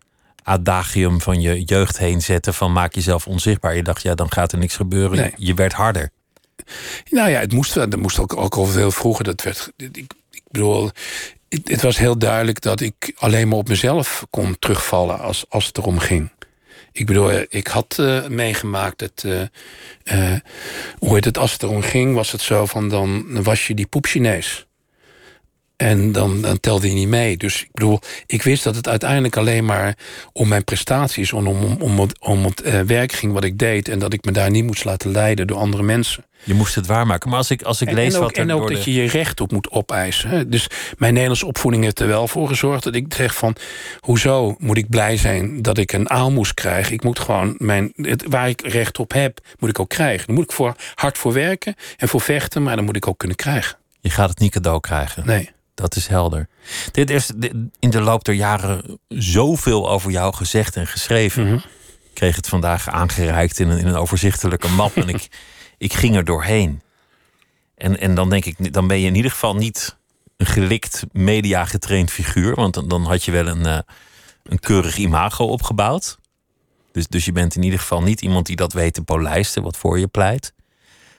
[0.50, 3.76] adagium van je jeugd heen zetten van maak jezelf onzichtbaar.
[3.76, 5.32] Je dacht, ja, dan gaat er niks gebeuren.
[5.36, 6.10] Je werd harder.
[7.10, 9.24] Nou ja, het moest, dat moest ook, ook al veel vroeger.
[9.24, 10.90] Dat werd, ik, ik bedoel,
[11.48, 15.66] het, het, was heel duidelijk dat ik alleen maar op mezelf kon terugvallen als, als
[15.66, 16.30] het erom ging.
[16.92, 19.40] Ik bedoel, ik had uh, meegemaakt dat, uh,
[20.04, 20.38] uh,
[20.98, 23.86] hoe heet het, als het erom ging, was het zo van dan was je die
[23.86, 24.66] poep Chinees.
[25.80, 27.36] En dan, dan telde hij niet mee.
[27.36, 29.96] Dus ik bedoel, ik wist dat het uiteindelijk alleen maar
[30.32, 33.88] om mijn prestaties, om, om, om, het, om het uh, werk ging wat ik deed.
[33.88, 36.24] En dat ik me daar niet moest laten leiden door andere mensen.
[36.44, 37.28] Je moest het waarmaken.
[37.28, 39.08] Maar als ik, als ik lees en ook, wat er En ook dat je je
[39.08, 40.50] recht op moet opeisen.
[40.50, 40.66] Dus
[40.98, 43.56] mijn Nederlandse opvoeding heeft er wel voor gezorgd dat ik zeg van...
[44.00, 46.90] hoezo moet ik blij zijn dat ik een aalmoes krijg?
[46.90, 50.26] Ik moet gewoon, mijn, het, waar ik recht op heb, moet ik ook krijgen.
[50.26, 53.18] Dan moet ik voor, hard voor werken en voor vechten, maar dan moet ik ook
[53.18, 53.76] kunnen krijgen.
[54.00, 55.26] Je gaat het niet cadeau krijgen.
[55.26, 55.50] Nee.
[55.80, 56.48] Dat is helder.
[56.92, 57.30] Dit is
[57.78, 61.44] in de loop der jaren zoveel over jou gezegd en geschreven.
[61.44, 61.54] Mhm.
[61.54, 65.28] Ik kreeg het vandaag aangereikt in een, in een overzichtelijke map en ik,
[65.78, 66.82] ik ging er doorheen.
[67.76, 69.96] En, en dan denk ik, dan ben je in ieder geval niet
[70.36, 72.54] een gelikt media getraind figuur.
[72.54, 73.78] Want dan, dan had je wel een, uh,
[74.42, 76.18] een keurig imago opgebouwd.
[76.92, 79.76] Dus, dus je bent in ieder geval niet iemand die dat weet te polijsten, wat
[79.76, 80.52] voor je pleit.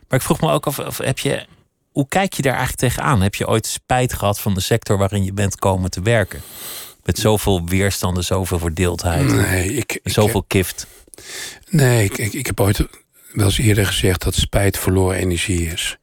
[0.08, 1.46] Maar ik vroeg me ook af, of heb je
[1.92, 3.22] hoe kijk je daar eigenlijk tegenaan?
[3.22, 6.42] Heb je ooit spijt gehad van de sector waarin je bent komen te werken?
[7.04, 9.34] Met zoveel weerstanden, zoveel verdeeldheid.
[9.34, 10.88] Nee, ik, zoveel kift.
[11.70, 12.86] Nee, ik, ik, ik, heb ooit
[13.32, 15.98] wel eens eerder gezegd dat spijt verloren energie is.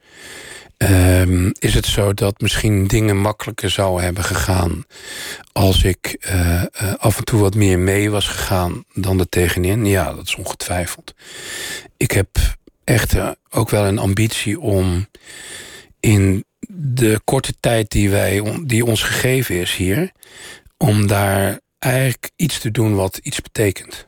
[0.79, 4.85] Um, is het zo dat misschien dingen makkelijker zouden hebben gegaan
[5.53, 9.87] als ik uh, uh, af en toe wat meer mee was gegaan dan er tegenin?
[9.87, 11.15] Ja, dat is ongetwijfeld.
[11.97, 12.29] Ik heb
[12.85, 15.09] echt uh, ook wel een ambitie om
[16.01, 20.13] in de korte tijd die, wij, die ons gegeven is hier,
[20.77, 24.07] om daar eigenlijk iets te doen wat iets betekent.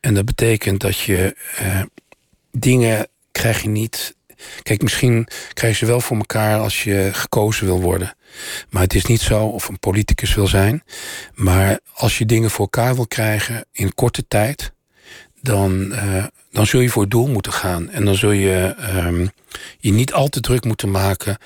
[0.00, 1.82] En dat betekent dat je uh,
[2.52, 4.16] dingen krijg je niet.
[4.62, 8.14] Kijk, misschien krijg je ze wel voor elkaar als je gekozen wil worden.
[8.68, 10.82] Maar het is niet zo of een politicus wil zijn.
[11.34, 14.72] Maar als je dingen voor elkaar wil krijgen in korte tijd,
[15.42, 17.90] dan, uh, dan zul je voor het doel moeten gaan.
[17.90, 19.30] En dan zul je um,
[19.78, 21.38] je niet al te druk moeten maken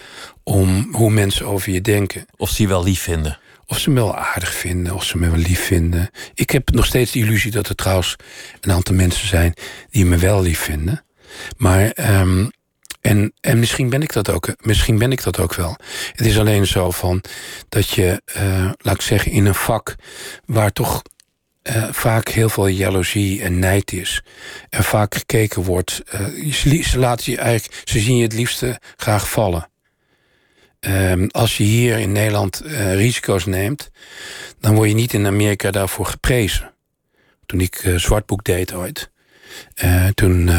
[0.43, 2.27] om hoe mensen over je denken.
[2.37, 3.38] Of ze je wel lief vinden.
[3.67, 6.11] Of ze me wel aardig vinden, of ze me wel lief vinden.
[6.35, 8.17] Ik heb nog steeds de illusie dat er trouwens
[8.61, 9.55] een aantal mensen zijn
[9.90, 11.05] die me wel lief vinden.
[11.57, 12.51] Maar um,
[13.01, 14.55] en, en misschien ben ik dat ook.
[14.61, 15.77] Misschien ben ik dat ook wel.
[16.12, 17.25] Het is alleen zo van
[17.69, 19.95] dat je, uh, laat ik zeggen, in een vak
[20.45, 21.03] waar toch
[21.70, 24.22] uh, vaak heel veel jaloezie en nijd is.
[24.70, 26.03] En vaak gekeken wordt.
[26.14, 29.68] Uh, ze, laten je eigenlijk, ze zien je het liefste graag vallen.
[30.81, 33.90] Um, als je hier in Nederland uh, risico's neemt,
[34.61, 36.72] dan word je niet in Amerika daarvoor geprezen.
[37.46, 39.11] Toen ik Zwartboek deed ooit,
[40.14, 40.50] toen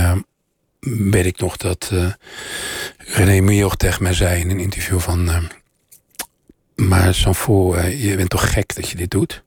[0.80, 1.92] weet ik nog dat
[2.98, 5.50] René Mioch tegen mij zei in een interview van...
[6.76, 9.45] maar Sanfo, je bent toch gek dat je dit doet?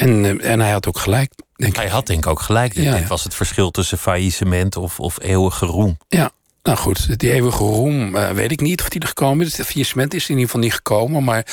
[0.00, 1.32] En, eh, en hij had ook gelijk.
[1.56, 2.74] Denk hij had denk ik ook gelijk.
[2.74, 5.98] Ja, dit was het verschil tussen faillissement of, of eeuwige roem.
[6.08, 6.30] Ja,
[6.62, 9.56] nou goed, die eeuwige roem uh, weet ik niet of die er gekomen is.
[9.56, 11.24] Het faillissement is in ieder geval niet gekomen.
[11.24, 11.46] Maar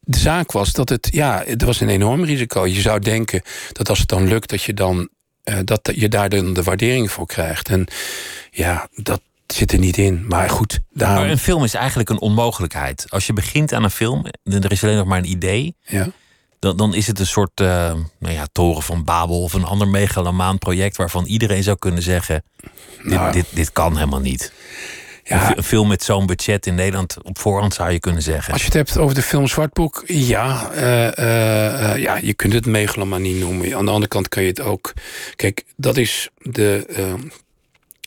[0.00, 2.66] de zaak was dat het, ja, het was een enorm risico.
[2.66, 3.42] Je zou denken
[3.72, 5.08] dat als het dan lukt, dat je dan
[5.44, 7.68] uh, dat je daar dan de waardering voor krijgt.
[7.68, 7.86] En
[8.50, 10.24] ja, dat zit er niet in.
[10.28, 11.22] Maar goed, daarom...
[11.22, 13.04] Maar een film is eigenlijk een onmogelijkheid.
[13.08, 15.74] Als je begint aan een film, er is alleen nog maar een idee.
[15.80, 16.12] Ja
[16.64, 17.66] dan, dan is het een soort uh,
[18.18, 22.44] nou ja, toren van Babel of een ander megalomaan project waarvan iedereen zou kunnen zeggen:
[22.60, 24.52] dit, nou, dit, dit kan helemaal niet.
[25.24, 25.56] Ja.
[25.56, 28.52] Een film met zo'n budget in Nederland op voorhand zou je kunnen zeggen.
[28.52, 32.66] Als je het hebt over de film Zwartboek, ja, uh, uh, ja je kunt het
[32.66, 33.76] megalomanie noemen.
[33.76, 34.92] Aan de andere kant kan je het ook.
[35.36, 36.86] Kijk, dat is de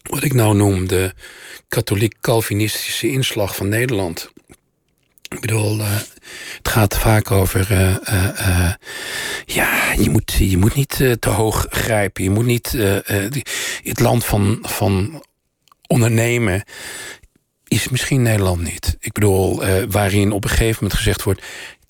[0.10, 1.13] wat ik nou noem de
[1.67, 4.32] katholiek-calvinistische inslag van Nederland.
[5.29, 5.95] Ik bedoel, uh,
[6.57, 7.71] het gaat vaak over.
[7.71, 8.71] Uh, uh,
[9.45, 12.23] ja, je moet, je moet niet te hoog grijpen.
[12.23, 12.71] Je moet niet.
[13.83, 15.23] het land van, van
[15.87, 16.63] ondernemen
[17.67, 18.97] is misschien Nederland niet.
[18.99, 21.41] Ik bedoel, waarin op een gegeven moment gezegd wordt.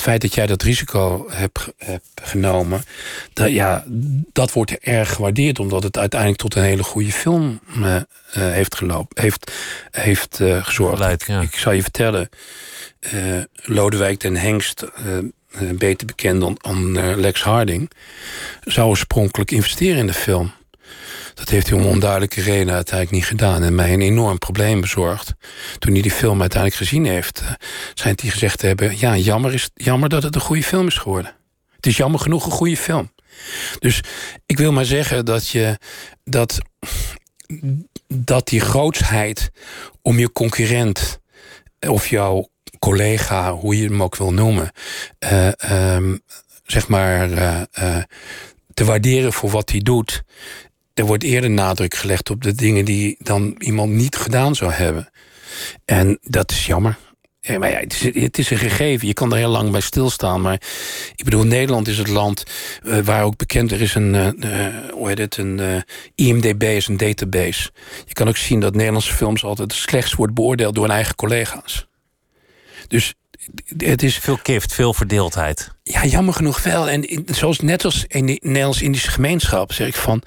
[0.07, 2.83] Feit dat jij dat risico hebt, hebt genomen,
[3.33, 3.83] dat, ja,
[4.31, 7.59] dat wordt erg gewaardeerd, omdat het uiteindelijk tot een hele goede film
[8.31, 9.51] heeft, gelopen, heeft,
[9.91, 11.25] heeft gezorgd.
[11.25, 11.41] ja.
[11.41, 12.29] Ik zal je vertellen,
[13.13, 14.85] uh, Lodewijk den Hengst,
[15.73, 17.91] beter bekend dan, dan Lex Harding,
[18.63, 20.51] zou oorspronkelijk investeren in de film.
[21.37, 23.63] Dat heeft hij om onduidelijke redenen uiteindelijk niet gedaan.
[23.63, 25.33] En mij een enorm probleem bezorgd.
[25.79, 27.43] Toen hij die film uiteindelijk gezien heeft,
[27.93, 30.97] schijnt hij gezegd te hebben: Ja, jammer, is, jammer dat het een goede film is
[30.97, 31.35] geworden.
[31.75, 33.11] Het is jammer genoeg een goede film.
[33.79, 34.01] Dus
[34.45, 35.77] ik wil maar zeggen dat je
[36.23, 36.57] dat,
[38.07, 39.51] dat die grootsheid
[40.01, 41.19] om je concurrent
[41.87, 44.71] of jouw collega, hoe je hem ook wil noemen,
[45.19, 46.21] uh, um,
[46.65, 47.29] zeg maar
[48.73, 50.23] te waarderen voor wat hij doet.
[50.97, 55.09] Er wordt eerder nadruk gelegd op de dingen die dan iemand niet gedaan zou hebben.
[55.85, 56.97] En dat is jammer.
[57.41, 59.07] Ja, maar ja, het, is, het is een gegeven.
[59.07, 60.41] Je kan er heel lang bij stilstaan.
[60.41, 60.61] Maar
[61.15, 62.43] ik bedoel, Nederland is het land
[62.83, 65.83] uh, waar ook bekend er is een, uh, hoe heet het, een
[66.15, 67.71] IMDB is een database.
[68.05, 71.87] Je kan ook zien dat Nederlandse films altijd slechts wordt beoordeeld door hun eigen collega's.
[72.87, 73.13] Dus
[73.77, 74.17] het is...
[74.17, 75.71] Veel kift, veel verdeeldheid.
[75.83, 76.89] Ja, jammer genoeg wel.
[76.89, 80.23] En zoals, net als in de Nederlands-Indische gemeenschap zeg ik van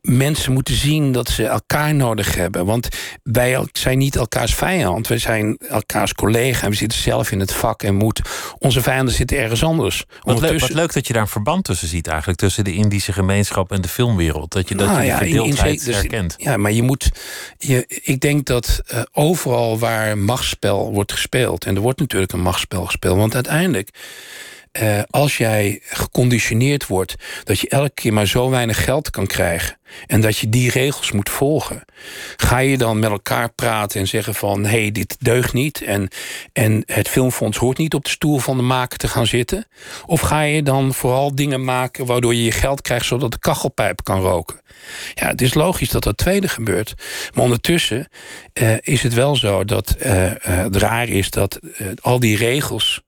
[0.00, 2.66] mensen moeten zien dat ze elkaar nodig hebben.
[2.66, 2.88] Want
[3.22, 5.06] wij zijn niet elkaars vijand.
[5.06, 6.64] Wij zijn elkaars collega.
[6.64, 8.20] En we zitten zelf in het vak en moet.
[8.58, 10.04] Onze vijanden zitten ergens anders.
[10.22, 12.38] Wat, leuk, wat leuk dat je daar een verband tussen ziet, eigenlijk.
[12.38, 14.52] Tussen de Indische gemeenschap en de filmwereld.
[14.52, 16.34] Dat je dat nou, je ja, verdeeldheid in, herkent.
[16.38, 17.10] Ja, maar je moet.
[17.58, 21.64] Je, ik denk dat uh, overal waar machtsspel wordt gespeeld.
[21.64, 23.16] En er wordt natuurlijk een machtsspel gespeeld.
[23.16, 23.90] Want uiteindelijk
[24.82, 27.14] uh, als jij geconditioneerd wordt
[27.44, 31.12] dat je elke keer maar zo weinig geld kan krijgen en dat je die regels
[31.12, 31.84] moet volgen,
[32.36, 36.08] ga je dan met elkaar praten en zeggen van hé, hey, dit deugt niet en,
[36.52, 39.66] en het filmfonds hoort niet op de stoel van de maker te gaan zitten?
[40.06, 44.04] Of ga je dan vooral dingen maken waardoor je je geld krijgt zodat de kachelpijp
[44.04, 44.60] kan roken?
[45.14, 46.94] Ja, het is logisch dat dat tweede gebeurt.
[47.34, 48.08] Maar ondertussen
[48.62, 51.58] uh, is het wel zo dat uh, het raar is dat
[52.00, 53.02] al die regels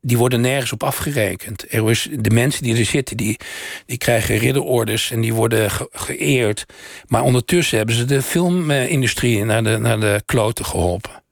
[0.00, 1.72] die worden nergens op afgerekend.
[1.72, 3.36] Er is, de mensen die er zitten, die,
[3.86, 6.64] die krijgen ridderorders en die worden geëerd.
[7.06, 11.22] Maar ondertussen hebben ze de filmindustrie naar de, naar de kloten geholpen.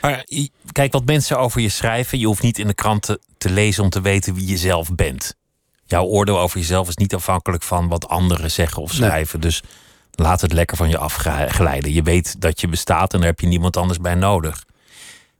[0.00, 0.26] Maar
[0.72, 3.90] kijk, wat mensen over je schrijven, je hoeft niet in de kranten te lezen om
[3.90, 5.34] te weten wie je zelf bent.
[5.84, 9.40] Jouw oordeel over jezelf is niet afhankelijk van wat anderen zeggen of schrijven.
[9.40, 9.62] Dus
[10.10, 11.92] laat het lekker van je afglijden.
[11.92, 14.64] Je weet dat je bestaat en daar heb je niemand anders bij nodig.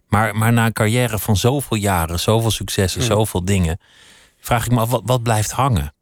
[0.07, 3.11] Maar, maar na een carrière van zoveel jaren, zoveel successen, hmm.
[3.11, 3.81] zoveel dingen,
[4.40, 5.95] vraag ik me af, wat, wat blijft hangen?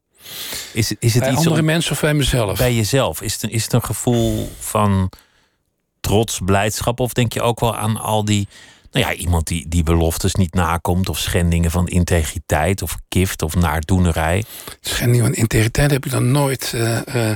[0.72, 2.58] Is, is het bij iets andere mensen of bij mezelf?
[2.58, 3.22] Bij jezelf.
[3.22, 5.10] Is het, een, is het een gevoel van
[6.00, 7.00] trots, blijdschap?
[7.00, 8.48] Of denk je ook wel aan al die.
[8.90, 13.54] Nou ja, iemand die, die beloftes niet nakomt, of schendingen van integriteit, of kift, of
[13.54, 14.44] naardoenerij.
[14.80, 17.34] Schending van integriteit heb ik dan nooit uh, uh,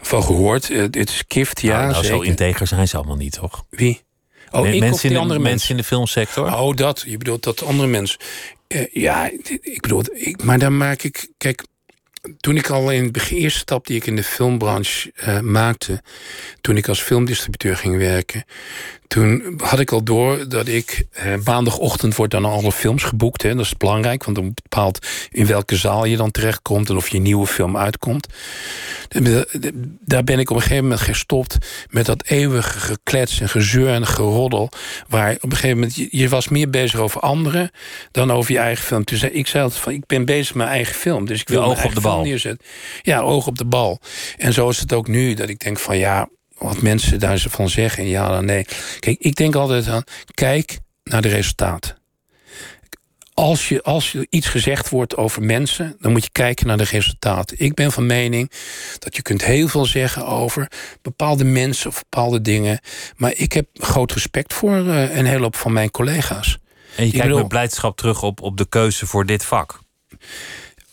[0.00, 0.70] van gehoord.
[0.70, 1.80] Uh, dit is kift, ja.
[1.80, 3.64] Nou, nou zo integer zijn ze allemaal niet, toch?
[3.70, 4.02] Wie?
[4.52, 6.46] Oh, ik mensen, in de, andere mensen in de filmsector?
[6.46, 7.04] Oh, dat.
[7.06, 8.18] Je bedoelt dat andere mensen.
[8.68, 11.28] Uh, ja, ik bedoel, ik, maar dan maak ik.
[11.36, 11.62] Kijk,
[12.40, 16.02] toen ik al in de eerste stap die ik in de filmbranche uh, maakte,
[16.60, 18.44] toen ik als filmdistributeur ging werken,
[19.12, 23.42] toen had ik al door dat ik eh, maandagochtend wordt dan alle films geboekt.
[23.42, 23.54] Hè.
[23.54, 27.18] Dat is belangrijk, want dan bepaalt in welke zaal je dan terechtkomt en of je
[27.18, 28.26] nieuwe film uitkomt.
[30.00, 31.56] Daar ben ik op een gegeven moment gestopt
[31.90, 34.68] met dat eeuwige geklets en gezeur en geroddel.
[35.08, 37.70] Waar op een gegeven moment je, je was meer bezig over anderen
[38.10, 39.04] dan over je eigen film.
[39.32, 41.26] Ik zei altijd van ik ben bezig met mijn eigen film.
[41.26, 42.11] Dus ik wil oog op de bal
[43.02, 44.00] Ja, oog op de bal.
[44.36, 48.06] En zo is het ook nu dat ik denk van ja wat mensen daarvan zeggen,
[48.06, 48.66] ja dan nee.
[49.00, 51.96] Kijk, ik denk altijd aan, kijk naar de resultaten.
[53.34, 56.84] Als, je, als er iets gezegd wordt over mensen, dan moet je kijken naar de
[56.84, 57.56] resultaten.
[57.60, 58.50] Ik ben van mening
[58.98, 60.70] dat je kunt heel veel zeggen over
[61.02, 62.80] bepaalde mensen of bepaalde dingen.
[63.16, 66.58] Maar ik heb groot respect voor uh, een hele hoop van mijn collega's.
[66.96, 69.80] En je ik kijkt bedoel, met blijdschap terug op, op de keuze voor dit vak.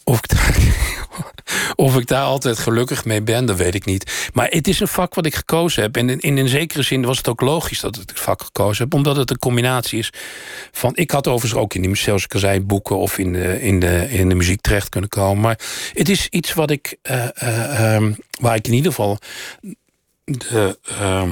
[0.03, 0.31] Of ik,
[1.75, 4.29] of ik daar altijd gelukkig mee ben, dat weet ik niet.
[4.33, 5.97] Maar het is een vak wat ik gekozen heb.
[5.97, 8.83] En in, in een zekere zin was het ook logisch dat ik het vak gekozen
[8.83, 8.93] heb.
[8.93, 10.09] Omdat het een combinatie is
[10.71, 10.91] van...
[10.95, 14.29] Ik had overigens ook in die, zoals ik boeken of in de, in, de, in
[14.29, 15.41] de muziek terecht kunnen komen.
[15.41, 15.59] Maar
[15.93, 19.17] het is iets wat ik, uh, uh, waar ik in ieder geval
[20.23, 21.29] de, ehm,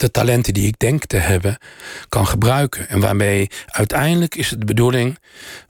[0.00, 1.58] de talenten die ik denk te hebben
[2.08, 2.88] kan gebruiken.
[2.88, 5.18] En waarmee uiteindelijk is het de bedoeling,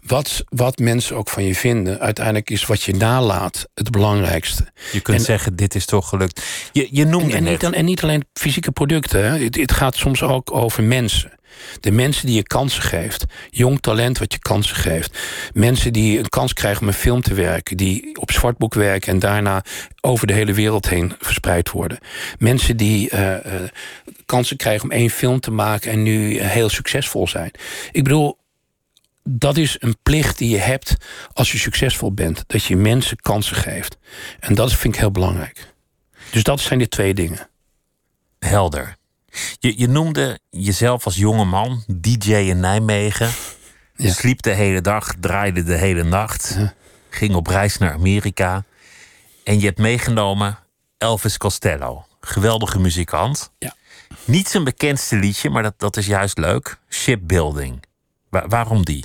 [0.06, 4.66] wat, wat mensen ook van je vinden, uiteindelijk is wat je nalaat het belangrijkste.
[4.92, 6.42] Je kunt zeggen, dit is toch gelukt.
[6.72, 9.44] Je, je noemde en, en, niet, en niet alleen fysieke producten, hè.
[9.44, 11.35] Het, het gaat soms ook over mensen.
[11.80, 13.24] De mensen die je kansen geeft.
[13.50, 15.18] Jong talent wat je kansen geeft.
[15.52, 17.76] Mensen die een kans krijgen om een film te werken.
[17.76, 19.64] Die op zwartboek werken en daarna
[20.00, 21.98] over de hele wereld heen verspreid worden.
[22.38, 23.38] Mensen die uh, uh,
[24.26, 27.50] kansen krijgen om één film te maken en nu heel succesvol zijn.
[27.92, 28.38] Ik bedoel,
[29.28, 30.96] dat is een plicht die je hebt
[31.32, 32.44] als je succesvol bent.
[32.46, 33.96] Dat je mensen kansen geeft.
[34.40, 35.74] En dat vind ik heel belangrijk.
[36.30, 37.48] Dus dat zijn de twee dingen.
[38.38, 38.96] Helder.
[39.58, 43.30] Je, je noemde jezelf als jonge man DJ in Nijmegen.
[43.98, 46.56] Je sliep de hele dag, draaide de hele nacht.
[47.10, 48.64] Ging op reis naar Amerika.
[49.44, 50.58] En je hebt meegenomen
[50.98, 52.06] Elvis Costello.
[52.20, 53.50] Geweldige muzikant.
[53.58, 53.74] Ja.
[54.24, 56.78] Niet zijn bekendste liedje, maar dat, dat is juist leuk.
[56.88, 57.82] Shipbuilding.
[58.30, 59.04] waarom die?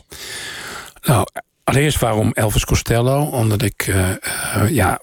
[1.02, 1.28] Nou,
[1.64, 3.24] allereerst waarom Elvis Costello?
[3.24, 5.02] Omdat ik, uh, uh, ja,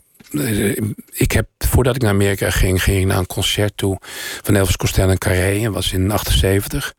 [1.13, 3.99] ik heb, voordat ik naar Amerika ging, ging ik naar een concert toe
[4.43, 5.63] van Elvis Costello en Carré.
[5.63, 6.95] Dat was in 78.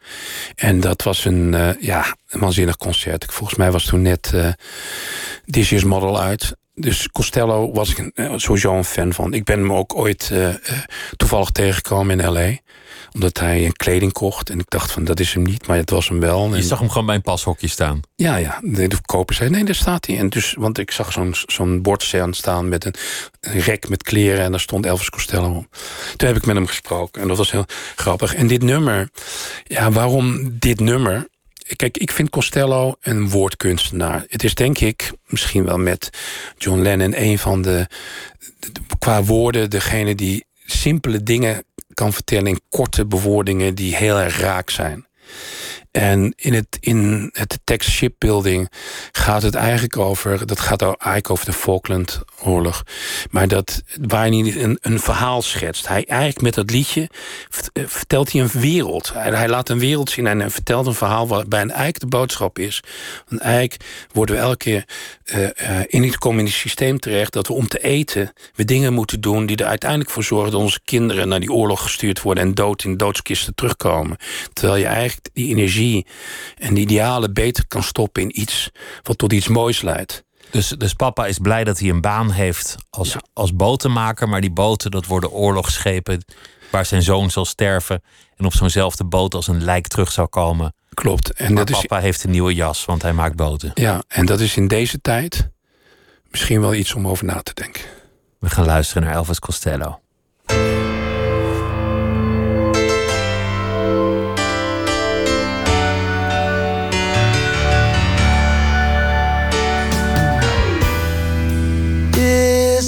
[0.56, 3.26] En dat was een, uh, ja, een waanzinnig concert.
[3.30, 4.48] Volgens mij was toen net uh,
[5.46, 6.58] This Year's Model uit.
[6.74, 9.34] Dus Costello was ik sowieso een fan van.
[9.34, 10.32] Ik ben hem ook ooit
[11.18, 12.60] toevallig tegengekomen in L.A
[13.14, 14.49] omdat hij een kleding kocht.
[14.49, 16.55] En ik dacht van, dat is hem niet, maar het was hem wel.
[16.55, 17.99] Je zag hem gewoon bij een pashokje staan?
[18.16, 18.60] Ja, ja.
[18.64, 20.18] De koper zei, nee, daar staat hij.
[20.18, 22.93] En dus, want ik zag zo'n zo'n bord staan met een,
[23.39, 24.43] een rek met kleren...
[24.43, 25.78] en daar stond Elvis Costello op.
[26.16, 28.36] Toen heb ik met hem gesproken en dat was heel grappig.
[28.36, 29.10] En dit nummer,
[29.64, 31.28] ja, waarom dit nummer...
[31.76, 34.26] Kijk, ik vind Costello een woordkunstenaar.
[34.28, 36.10] Het is denk ik, misschien wel met
[36.57, 37.22] John Lennon...
[37.22, 37.88] een van de,
[38.60, 41.64] de qua woorden, degene die simpele dingen
[42.00, 45.08] kan vertellen in korte bewoordingen die heel erg raak zijn.
[46.00, 48.72] En in het, in het tekst shipbuilding
[49.12, 50.45] gaat het eigenlijk over...
[50.45, 52.84] dat gaat eigenlijk over de Falklandoorlog.
[53.32, 55.88] Maar dat, waar hij een, een verhaal schetst.
[55.88, 57.10] Hij eigenlijk met dat liedje
[57.74, 59.14] eh, vertelt hij een wereld.
[59.14, 61.28] Hij, hij laat een wereld zien en vertelt een verhaal...
[61.28, 62.84] waarbij een eigenlijk de boodschap is.
[63.28, 63.84] Want eigenlijk
[64.14, 64.86] worden we elke keer
[65.26, 67.34] uh, uh, in het communistisch systeem terecht...
[67.34, 69.45] dat we om te eten we dingen moeten doen...
[69.45, 72.43] die er uiteindelijk voor zorgen dat onze kinderen naar die oorlog gestuurd worden...
[72.43, 74.18] en dood in doodskisten terugkomen.
[74.54, 75.89] Terwijl je eigenlijk die energie
[76.58, 78.70] en die idealen beter kan stoppen in iets
[79.04, 80.24] wat tot iets moois leidt.
[80.52, 83.22] Dus, dus papa is blij dat hij een baan heeft als, ja.
[83.34, 86.24] als botenmaker, maar die boten dat worden oorlogsschepen
[86.72, 88.02] waar zijn zoon zal sterven
[88.36, 90.74] en op zo'nzelfde boot als een lijk terug zou komen.
[90.94, 91.34] Klopt.
[91.34, 92.04] En maar dat papa is...
[92.04, 93.72] heeft een nieuwe jas, want hij maakt boten.
[93.74, 95.50] Ja, en dat is in deze tijd
[96.30, 97.82] misschien wel iets om over na te denken.
[98.40, 100.00] We gaan luisteren naar Elvis Costello.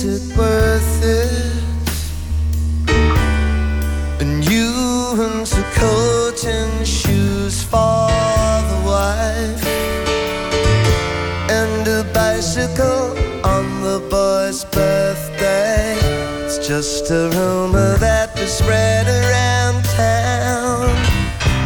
[0.03, 1.63] Is it worth it?
[4.19, 8.07] A new winter coat and shoes for
[8.71, 9.65] the wife,
[11.49, 15.97] and a bicycle on the boy's birthday.
[16.45, 20.95] It's just a rumor that was spread around town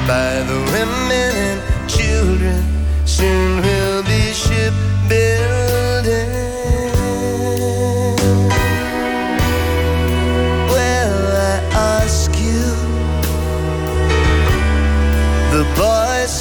[0.08, 2.64] by the women and children.
[3.06, 3.64] Soon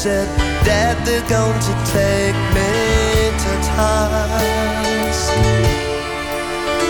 [0.05, 0.29] said,
[0.67, 2.73] Dad, they're going to take me
[3.43, 5.33] to task.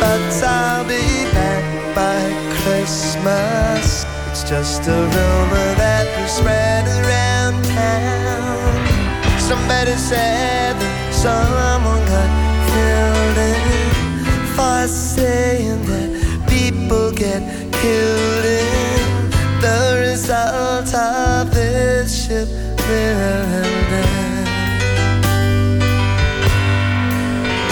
[0.01, 2.19] But I'll be back by
[2.59, 4.05] Christmas.
[4.31, 9.39] It's just a rumor that was spread around town.
[9.39, 12.31] Somebody said that someone got
[12.73, 16.11] killed in for saying that
[16.49, 17.43] people get
[17.79, 22.64] killed in the result of this ship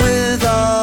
[0.00, 0.81] with all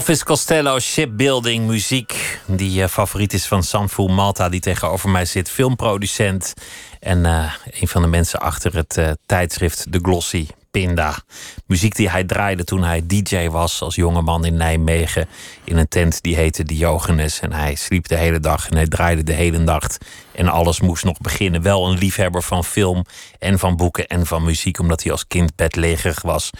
[0.00, 2.40] Elvis Costello, shipbuilding, muziek.
[2.46, 5.50] Die eh, favoriet is van Sanfu Malta, die tegenover mij zit.
[5.50, 6.54] Filmproducent.
[7.00, 11.18] En eh, een van de mensen achter het eh, tijdschrift The Glossy Pinda.
[11.66, 15.28] Muziek die hij draaide toen hij DJ was als jongeman in Nijmegen.
[15.64, 17.40] In een tent die heette Diogenes.
[17.40, 19.98] En hij sliep de hele dag en hij draaide de hele nacht.
[20.32, 21.62] En alles moest nog beginnen.
[21.62, 23.04] Wel een liefhebber van film
[23.38, 24.78] en van boeken en van muziek.
[24.78, 26.50] Omdat hij als kind bedlegerig was.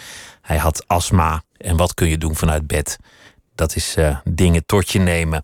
[0.41, 1.43] Hij had astma.
[1.57, 2.97] En wat kun je doen vanuit bed?
[3.61, 5.43] Dat is eh, dingen tot je nemen.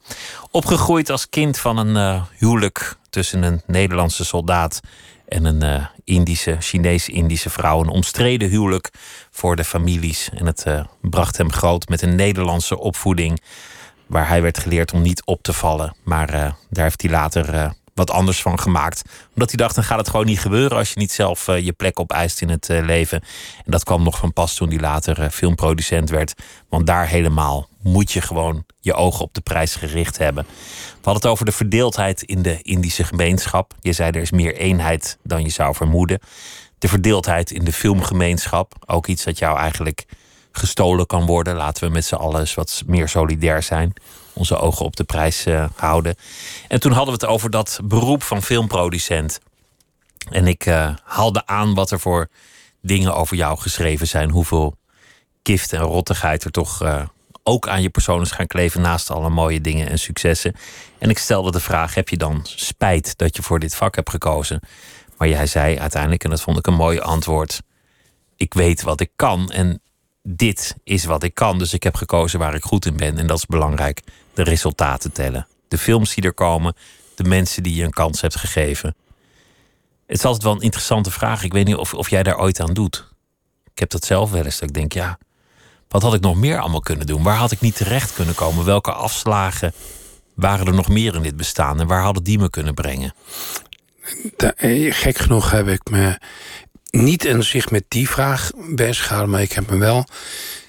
[0.51, 4.80] Opgegroeid als kind van een eh, huwelijk tussen een Nederlandse soldaat
[5.28, 7.82] en een eh, Indische, Chinees-Indische vrouw.
[7.82, 8.89] Een omstreden huwelijk
[9.32, 10.30] voor de families.
[10.34, 10.65] En het
[11.01, 13.41] bracht hem groot met een Nederlandse opvoeding.
[14.07, 15.95] Waar hij werd geleerd om niet op te vallen.
[16.03, 16.32] Maar
[16.70, 19.02] daar heeft hij later wat anders van gemaakt.
[19.34, 21.72] Omdat hij dacht, dan gaat het gewoon niet gebeuren als je niet zelf eh, je
[21.72, 23.22] plek opeist in het eh, leven.
[23.66, 26.34] En dat kwam nog van pas toen hij later eh, filmproducent werd.
[26.70, 30.45] Want daar helemaal moet je gewoon je ogen op de prijs gericht hebben.
[30.45, 33.74] We hadden het over de verdeeldheid in de Indische gemeenschap.
[33.80, 36.20] Je zei er is meer eenheid dan je zou vermoeden.
[36.80, 38.74] De verdeeldheid in de filmgemeenschap.
[38.86, 40.06] Ook iets dat jou eigenlijk
[40.52, 41.56] gestolen kan worden.
[41.56, 43.93] Laten we met z'n allen eens wat meer solidair zijn.
[44.38, 46.16] Onze ogen op de prijs eh, houden.
[46.68, 49.40] En toen hadden we het over dat beroep van filmproducent.
[50.30, 52.28] En ik eh, haalde aan wat er voor
[52.82, 54.30] dingen over jou geschreven zijn.
[54.30, 54.78] Hoeveel
[55.42, 57.02] kift en rottigheid er toch eh,
[57.44, 58.82] ook aan je persoon is gaan kleven.
[58.82, 60.56] Naast alle mooie dingen en successen.
[60.98, 64.10] En ik stelde de vraag: heb je dan spijt dat je voor dit vak hebt
[64.10, 64.60] gekozen?
[65.18, 67.62] Maar jij zei uiteindelijk, en dat vond ik een mooi antwoord.
[68.36, 69.82] Ik weet wat ik kan en
[70.30, 71.59] dit is wat ik kan.
[71.59, 73.17] Dus ik heb gekozen waar ik goed in ben.
[73.17, 74.01] En dat is belangrijk.
[74.34, 75.47] De resultaten tellen.
[75.67, 76.75] De films die er komen.
[77.15, 78.95] De mensen die je een kans hebt gegeven.
[80.05, 81.43] Het is altijd wel een interessante vraag.
[81.43, 83.07] Ik weet niet of, of jij daar ooit aan doet.
[83.73, 84.59] Ik heb dat zelf wel eens.
[84.59, 85.17] Dat ik denk, ja,
[85.88, 87.23] wat had ik nog meer allemaal kunnen doen?
[87.23, 88.65] Waar had ik niet terecht kunnen komen?
[88.65, 89.73] Welke afslagen
[90.34, 91.80] waren er nog meer in dit bestaan?
[91.80, 93.13] En waar hadden die me kunnen brengen?
[94.38, 96.19] Eh, gek genoeg heb ik me
[96.90, 100.06] niet in zich met die vraag bezig gehouden, maar ik heb me wel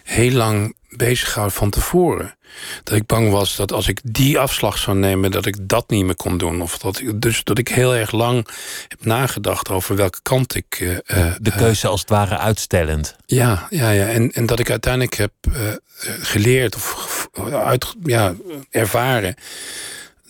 [0.05, 2.37] heel lang bezighouden van tevoren.
[2.85, 6.05] Dat ik bang was dat als ik die afslag zou nemen, dat ik dat niet
[6.05, 6.63] meer kon doen.
[6.63, 8.49] Of dat ik, dus dat ik heel erg lang
[8.89, 10.81] heb nagedacht over welke kant ik.
[10.81, 13.17] Uh, de keuze als het ware uitstellend.
[13.27, 14.07] Ja, ja, ja.
[14.07, 15.73] En, en dat ik uiteindelijk heb uh,
[16.21, 18.35] geleerd of uit, ja,
[18.71, 19.35] ervaren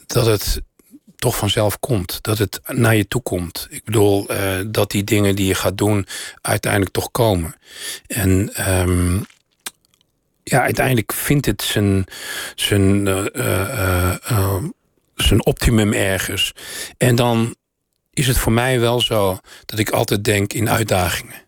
[0.06, 0.60] dat het
[1.18, 2.18] toch vanzelf komt.
[2.20, 3.66] Dat het naar je toe komt.
[3.70, 6.06] Ik bedoel, uh, dat die dingen die je gaat doen
[6.40, 7.54] uiteindelijk toch komen.
[8.06, 9.26] En um,
[10.42, 12.04] ja, uiteindelijk vindt het zijn,
[12.54, 14.62] zijn, uh, uh, uh,
[15.14, 16.52] zijn optimum ergens.
[16.96, 17.56] En dan
[18.12, 21.46] is het voor mij wel zo dat ik altijd denk in uitdagingen.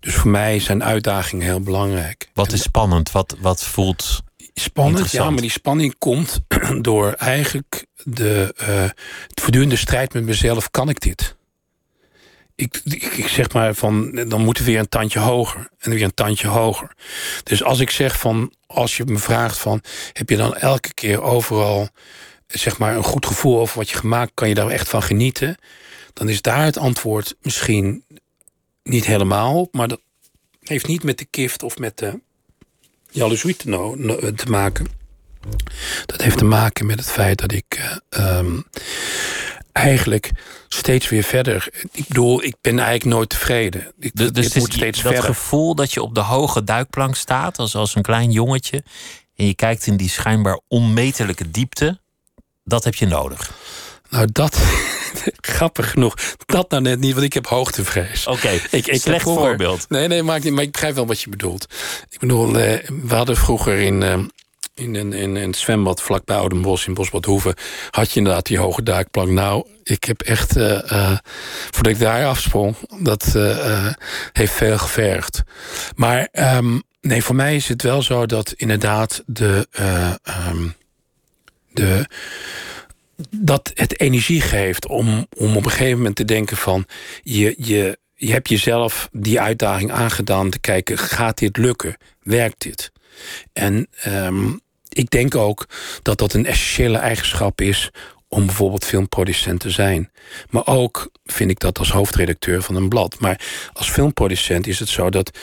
[0.00, 2.30] Dus voor mij zijn uitdagingen heel belangrijk.
[2.34, 3.10] Wat is spannend?
[3.10, 4.22] Wat, wat voelt.
[4.54, 6.40] Spannend, ja, maar die spanning komt
[6.80, 8.90] door eigenlijk de uh,
[9.34, 10.70] voortdurende strijd met mezelf.
[10.70, 11.36] Kan ik dit?
[12.54, 15.68] Ik, ik, ik, zeg maar van, dan moeten we weer een tandje hoger.
[15.78, 16.94] En weer een tandje hoger.
[17.42, 19.82] Dus als ik zeg van, als je me vraagt van,
[20.12, 21.88] heb je dan elke keer overal,
[22.46, 25.56] zeg maar, een goed gevoel over wat je gemaakt, kan je daar echt van genieten?
[26.12, 28.04] Dan is daar het antwoord misschien
[28.82, 30.00] niet helemaal op, maar dat
[30.62, 32.20] heeft niet met de kift of met de
[33.10, 34.86] jaloezie te, te maken.
[36.06, 38.64] Dat heeft te maken met het feit dat ik uh, um,
[39.72, 40.30] eigenlijk
[40.68, 41.68] steeds weer verder.
[41.92, 43.92] Ik bedoel, ik ben eigenlijk nooit tevreden.
[43.98, 45.34] Ik, dus dus moet steeds dat verder.
[45.34, 48.82] gevoel dat je op de hoge duikplank staat, als, als een klein jongetje,
[49.36, 52.00] en je kijkt in die schijnbaar onmetelijke diepte,
[52.64, 53.50] dat heb je nodig.
[54.10, 54.58] Nou, dat.
[55.40, 56.14] Grappig genoeg.
[56.46, 58.26] Dat nou net niet, want ik heb hoogtevrees.
[58.26, 59.86] Oké, okay, ik, ik slecht vroeger, voorbeeld.
[59.88, 61.66] Nee, nee, maar ik, maar ik begrijp wel wat je bedoelt.
[62.10, 64.02] Ik bedoel, eh, we hadden vroeger in.
[64.02, 64.18] Uh,
[64.74, 67.54] in, in, in, het zwembad vlak bij Oudenbos in Bosbadhoeven...
[67.90, 69.30] had je inderdaad die hoge duikplank.
[69.30, 70.56] Nou, ik heb echt...
[70.56, 71.18] Uh, uh,
[71.70, 73.86] voordat ik daar afsprong, dat uh,
[74.32, 75.42] heeft veel gevergd.
[75.94, 79.68] Maar um, nee, voor mij is het wel zo dat inderdaad de...
[80.48, 80.74] Um,
[81.72, 82.06] de
[83.30, 86.86] dat het energie geeft om, om op een gegeven moment te denken van...
[87.22, 90.98] je, je, je hebt jezelf die uitdaging aangedaan te kijken...
[90.98, 91.96] gaat dit lukken?
[92.22, 92.92] Werkt dit?
[93.52, 95.66] En um, ik denk ook
[96.02, 97.90] dat dat een essentiële eigenschap is
[98.28, 100.10] om bijvoorbeeld filmproducent te zijn.
[100.50, 103.20] Maar ook vind ik dat als hoofdredacteur van een blad.
[103.20, 103.40] Maar
[103.72, 105.38] als filmproducent is het zo dat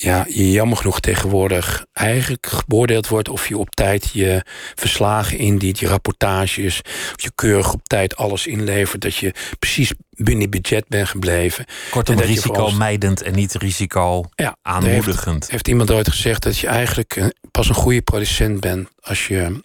[0.00, 4.42] ja, je jammer genoeg tegenwoordig eigenlijk beoordeeld wordt of je op tijd je
[4.74, 10.50] verslagen indient, je rapportages, of je keurig op tijd alles inlevert, dat je precies binnen
[10.50, 11.64] budget bent gebleven.
[11.90, 15.38] Kortom, risicomijdend en niet risico ja, aanmoedigend.
[15.38, 19.60] Heeft, heeft iemand ooit gezegd dat je eigenlijk pas een goede producent bent als je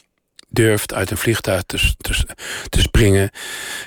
[0.50, 2.26] durft uit een vliegtuig te, te,
[2.70, 3.30] te springen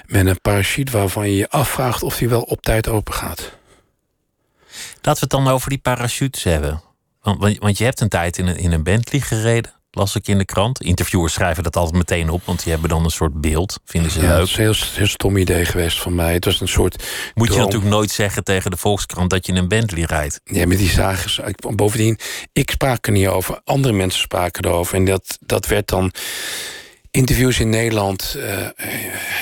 [0.04, 3.52] met een parachute waarvan je je afvraagt of die wel op tijd open gaat.
[5.06, 6.82] Laten we het dan over die parachutes hebben.
[7.20, 10.38] Want, want je hebt een tijd in een, in een Bentley gereden, las ik in
[10.38, 10.82] de krant.
[10.82, 13.78] Interviewers schrijven dat altijd meteen op, want die hebben dan een soort beeld.
[13.84, 14.38] Vinden ze ja, leuk.
[14.38, 16.32] Het is een heel, heel stom idee geweest van mij.
[16.32, 17.04] Het was een soort.
[17.34, 20.40] Moet je natuurlijk nooit zeggen tegen de Volkskrant dat je een Bentley rijdt.
[20.44, 21.54] Ja, met die zagen.
[21.74, 22.18] Bovendien,
[22.52, 23.60] ik sprak er niet over.
[23.64, 24.94] Andere mensen spraken erover.
[24.94, 26.12] En dat, dat werd dan
[27.16, 28.66] interviews in Nederland, uh,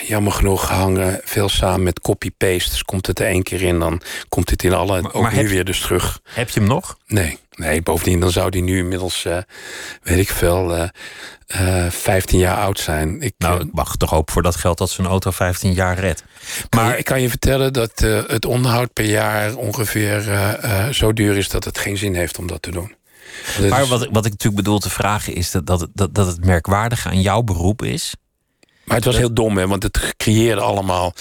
[0.07, 2.71] jammer genoeg, hangen veel samen met copy-paste.
[2.71, 5.01] Dus komt het er één keer in, dan komt het in alle.
[5.03, 6.21] Maar, ook maar nu weer dus terug.
[6.25, 6.99] Heb je hem nog?
[7.07, 7.83] Nee, nee.
[7.83, 9.39] Bovendien, dan zou die nu inmiddels, uh,
[10.03, 13.21] weet ik veel, uh, 15 jaar oud zijn.
[13.21, 16.25] Ik, nou, ik mag toch hopen voor dat geld dat zo'n auto 15 jaar redt.
[16.71, 20.23] Maar ik kan je vertellen dat het onderhoud per jaar ongeveer
[20.91, 22.95] zo duur is dat het geen zin heeft om dat te doen.
[23.69, 27.09] Maar wat, wat ik natuurlijk bedoel te vragen is dat, dat, dat, dat het merkwaardige
[27.09, 28.15] aan jouw beroep is.
[28.85, 31.15] Maar het was heel dom, hè, want het creëerde allemaal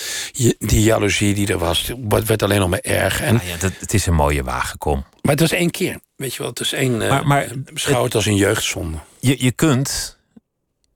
[0.58, 1.94] die jaloezie die er was.
[2.10, 3.22] Het werd alleen nog maar erg.
[3.22, 3.34] En...
[3.34, 5.06] Ja, ja, dat, het is een mooie wagenkom.
[5.22, 6.00] Maar het was één keer.
[6.16, 6.98] Weet je wel, het is één.
[6.98, 8.98] Maar, maar, beschouw het als een jeugdzonde.
[9.20, 10.18] Je, je, kunt,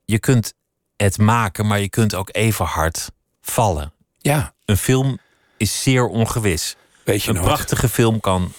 [0.05, 0.53] je kunt
[0.95, 3.11] het maken, maar je kunt ook even hard
[3.41, 3.93] vallen.
[4.18, 4.53] Ja.
[4.65, 5.20] Een film
[5.57, 6.76] is zeer ongewis.
[7.03, 7.47] Weet je een nooit.
[7.47, 8.53] prachtige film kan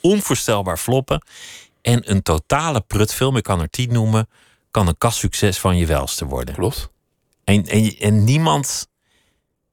[0.00, 1.22] onvoorstelbaar floppen.
[1.82, 4.28] En een totale prutfilm, ik kan er tien noemen,
[4.70, 6.54] kan een kassucces van je welste worden.
[6.54, 6.90] Klopt.
[7.44, 8.88] En, en, en niemand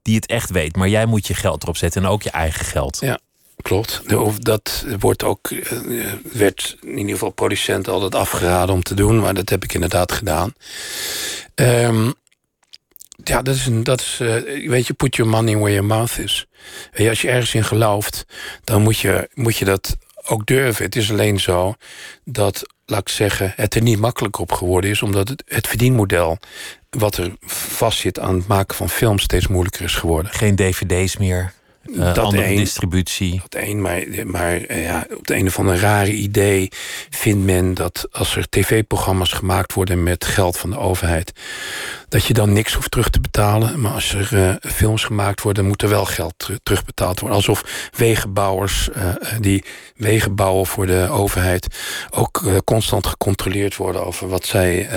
[0.02, 2.64] die het echt weet, maar jij moet je geld erop zetten en ook je eigen
[2.64, 2.98] geld.
[3.00, 3.18] Ja,
[3.62, 4.02] klopt.
[4.44, 5.48] Dat wordt ook,
[6.32, 10.12] werd in ieder geval producenten altijd afgeraden om te doen, maar dat heb ik inderdaad
[10.12, 10.52] gedaan.
[11.54, 12.14] Um,
[13.24, 16.18] ja, dat is, een, dat is uh, weet je, put your money where your mouth
[16.18, 16.46] is.
[17.08, 18.24] Als je ergens in gelooft,
[18.64, 20.84] dan moet je, moet je dat ook durven.
[20.84, 21.74] Het is alleen zo
[22.24, 26.38] dat, laat ik zeggen, het er niet makkelijk op geworden is, omdat het, het verdienmodel
[26.90, 30.32] wat er vastzit aan het maken van films steeds moeilijker is geworden.
[30.32, 31.52] Geen dvd's meer.
[31.82, 33.40] Uh, andere distributie.
[33.48, 36.68] Dat één, maar, maar ja, op de een of andere rare idee
[37.10, 41.32] vindt men dat als er tv-programma's gemaakt worden met geld van de overheid,
[42.08, 43.80] dat je dan niks hoeft terug te betalen.
[43.80, 47.38] Maar als er films gemaakt worden, moet er wel geld terugbetaald worden.
[47.38, 48.88] Alsof wegenbouwers
[49.40, 49.64] die
[49.96, 51.66] wegen bouwen voor de overheid
[52.10, 54.88] ook constant gecontroleerd worden over wat zij,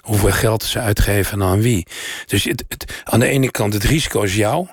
[0.00, 1.86] hoeveel geld ze uitgeven en aan wie.
[2.26, 4.66] Dus het, het, aan de ene kant het risico is jou.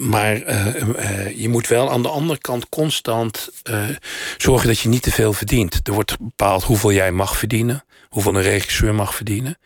[0.00, 3.88] Maar uh, uh, je moet wel aan de andere kant constant uh,
[4.36, 5.80] zorgen dat je niet te veel verdient.
[5.82, 9.58] Er wordt bepaald hoeveel jij mag verdienen, hoeveel een regisseur mag verdienen.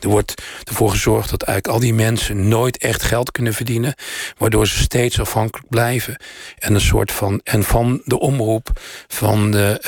[0.00, 3.94] Er wordt ervoor gezorgd dat eigenlijk al die mensen nooit echt geld kunnen verdienen,
[4.36, 6.20] waardoor ze steeds afhankelijk blijven.
[6.58, 9.80] En een soort van en van de omroep van, de,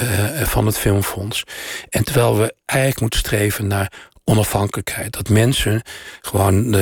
[0.44, 1.44] van het filmfonds.
[1.88, 3.92] En terwijl we eigenlijk moeten streven naar
[4.24, 5.12] onafhankelijkheid.
[5.12, 5.82] Dat mensen
[6.20, 6.76] gewoon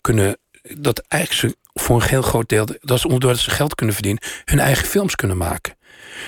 [0.00, 0.38] kunnen.
[0.78, 4.22] Dat eigenlijk ze voor een heel groot deel, dat ze, doordat ze geld kunnen verdienen,
[4.44, 5.76] hun eigen films kunnen maken.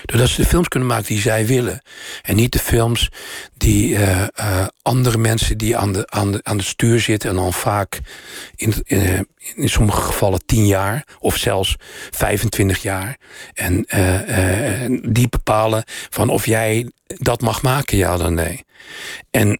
[0.05, 1.81] Doordat ze de films kunnen maken die zij willen.
[2.21, 3.09] En niet de films
[3.57, 7.29] die uh, uh, andere mensen die aan de, aan, de, aan de stuur zitten...
[7.29, 7.99] en dan vaak
[8.55, 11.75] in, in, in sommige gevallen tien jaar of zelfs
[12.11, 13.17] 25 jaar.
[13.53, 13.85] En
[15.11, 18.65] die bepalen van of jij dat mag maken, ja dan nee.
[19.31, 19.59] En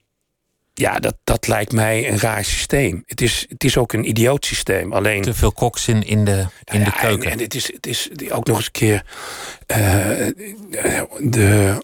[0.79, 3.03] ja, dat, dat lijkt mij een raar systeem.
[3.05, 4.93] Het is, het is ook een idioot systeem.
[4.93, 7.25] Alleen, Te veel koks in, in, de, in de keuken.
[7.25, 9.05] En, en, het, is, het is ook nog eens een keer...
[9.67, 9.77] Uh,
[11.19, 11.83] de,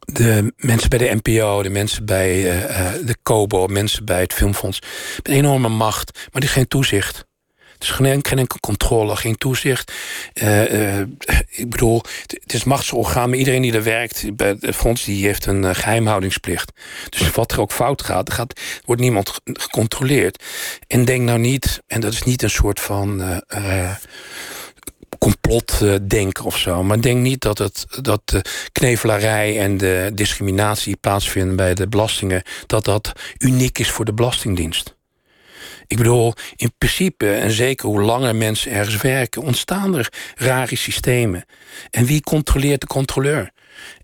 [0.00, 3.66] de mensen bij de NPO, de mensen bij uh, de Kobo...
[3.66, 4.80] mensen bij het Filmfonds...
[5.16, 7.28] met een enorme macht, maar die geen toezicht.
[7.80, 9.92] Dus geen, geen enkele controle, geen toezicht.
[10.34, 11.06] Uh, uh,
[11.48, 15.46] ik bedoel, het is machtsorgaan, maar iedereen die er werkt bij het fonds die heeft
[15.46, 16.72] een uh, geheimhoudingsplicht.
[17.08, 20.44] Dus wat er ook fout gaat, gaat wordt niemand gecontroleerd.
[20.86, 23.42] En denk nou niet, en dat is niet een soort van
[25.18, 26.82] complotdenken of zo.
[26.82, 32.42] Maar denk niet dat, het, dat de knevelarij en de discriminatie plaatsvinden bij de belastingen,
[32.66, 34.98] dat dat uniek is voor de Belastingdienst.
[35.90, 41.44] Ik bedoel, in principe, en zeker hoe langer mensen ergens werken, ontstaan er rare systemen.
[41.90, 43.50] En wie controleert de controleur?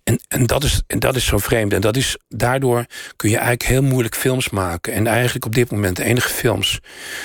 [0.04, 1.72] En, en, dat is, en dat is zo vreemd.
[1.72, 4.92] En dat is, daardoor kun je eigenlijk heel moeilijk films maken.
[4.92, 6.78] En eigenlijk op dit moment de enige films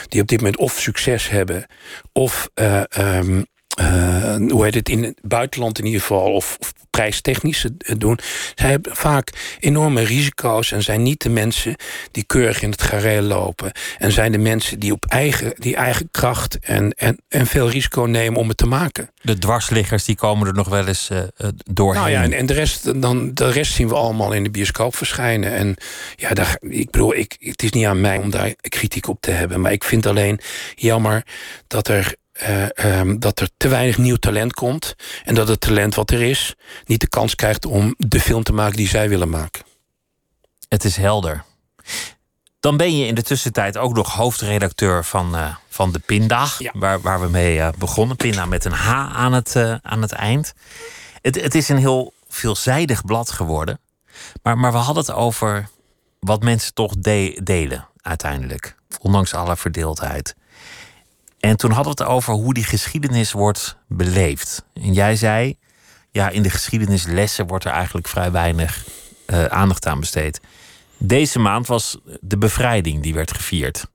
[0.07, 1.65] die op dit moment of succes hebben,
[2.13, 3.45] of uh, um,
[3.79, 7.65] uh, hoe heet het, in het buitenland in ieder geval, of, of prijstechnisch
[7.97, 8.19] doen.
[8.55, 11.75] Zij hebben vaak enorme risico's en zijn niet de mensen
[12.11, 13.71] die keurig in het gareel lopen.
[13.97, 18.01] En zijn de mensen die op eigen, die eigen kracht en, en, en veel risico
[18.01, 19.09] nemen om het te maken.
[19.21, 21.19] De dwarsliggers die komen er nog wel eens uh,
[21.63, 22.01] doorheen.
[22.01, 24.95] Nou ja, en, en, de, rest, dan, de rest zien we allemaal in de bioscoop
[24.95, 25.53] verschijnen.
[25.53, 25.75] En
[26.15, 29.31] ja, daar, ik bedoel, ik, het is niet aan mij om daar kritiek op te
[29.31, 29.61] hebben.
[29.61, 30.39] Maar ik vind alleen
[30.75, 31.25] jammer
[31.67, 34.95] dat er uh, um, dat er te weinig nieuw talent komt.
[35.23, 38.53] En dat het talent wat er is, niet de kans krijgt om de film te
[38.53, 39.63] maken die zij willen maken.
[40.67, 41.43] Het is helder.
[42.59, 46.47] Dan ben je in de tussentijd ook nog hoofdredacteur van, uh, van de Pinda.
[46.57, 46.71] Ja.
[46.73, 48.15] Waar, waar we mee uh, begonnen.
[48.15, 50.53] Pinda met een H aan het, aan het eind.
[51.21, 53.79] Het, het is een heel veelzijdig blad geworden.
[54.43, 55.69] Maar, maar we hadden het over
[56.19, 58.75] wat mensen toch de delen uiteindelijk.
[58.99, 60.35] Ondanks alle verdeeldheid.
[61.41, 64.65] En toen hadden we het over hoe die geschiedenis wordt beleefd.
[64.73, 65.57] En jij zei,
[66.11, 68.85] ja, in de geschiedenislessen wordt er eigenlijk vrij weinig
[69.27, 70.41] uh, aandacht aan besteed.
[70.97, 73.85] Deze maand was de bevrijding die werd gevierd.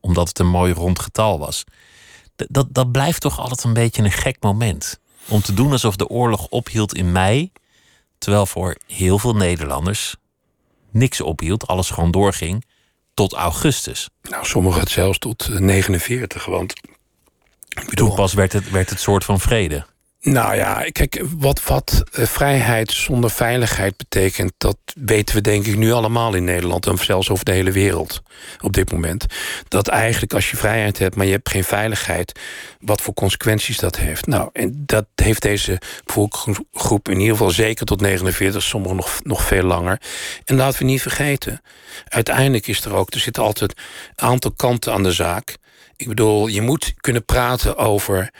[0.00, 1.64] Omdat het een mooi rond getal was.
[2.36, 4.98] dat, dat blijft toch altijd een beetje een gek moment.
[5.28, 7.52] Om te doen alsof de oorlog ophield in mei.
[8.18, 10.16] Terwijl voor heel veel Nederlanders
[10.90, 12.64] niks ophield, alles gewoon doorging
[13.18, 14.08] tot augustus.
[14.22, 16.72] Nou, sommigen het zelfs tot 49, eh, want...
[17.68, 19.86] Ik bedoel, Toen pas werd het, werd het soort van vrede.
[20.32, 25.76] Nou ja, kijk, wat, wat uh, vrijheid zonder veiligheid betekent, dat weten we denk ik
[25.76, 28.22] nu allemaal in Nederland en zelfs over de hele wereld
[28.60, 29.26] op dit moment.
[29.68, 32.40] Dat eigenlijk als je vrijheid hebt, maar je hebt geen veiligheid,
[32.80, 34.26] wat voor consequenties dat heeft.
[34.26, 39.42] Nou, en dat heeft deze volksgroep in ieder geval zeker tot 49, sommigen nog, nog
[39.42, 40.00] veel langer.
[40.44, 41.60] En laten we niet vergeten,
[42.08, 43.74] uiteindelijk is er ook, er zit altijd
[44.14, 45.56] een aantal kanten aan de zaak.
[45.96, 48.30] Ik bedoel, je moet kunnen praten over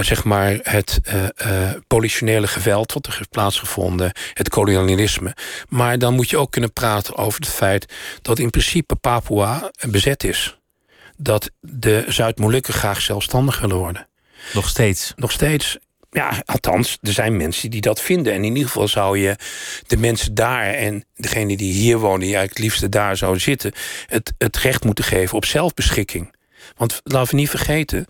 [0.00, 5.36] zeg maar het uh, uh, politionele geweld wat er heeft plaatsgevonden, het kolonialisme.
[5.68, 10.24] Maar dan moet je ook kunnen praten over het feit dat in principe Papua bezet
[10.24, 10.58] is.
[11.16, 14.08] Dat de Zuid-Molukken graag zelfstandig willen worden.
[14.52, 15.12] Nog steeds?
[15.16, 15.78] Nog steeds.
[16.10, 18.32] Ja, althans, er zijn mensen die dat vinden.
[18.32, 19.36] En in ieder geval zou je
[19.86, 23.72] de mensen daar en degene die hier wonen, die eigenlijk het liefste daar zouden zitten,
[24.06, 26.36] het, het recht moeten geven op zelfbeschikking.
[26.76, 28.06] Want laten we niet vergeten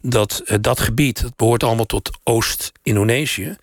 [0.00, 3.56] dat uh, dat gebied, dat behoort allemaal tot Oost-Indonesië.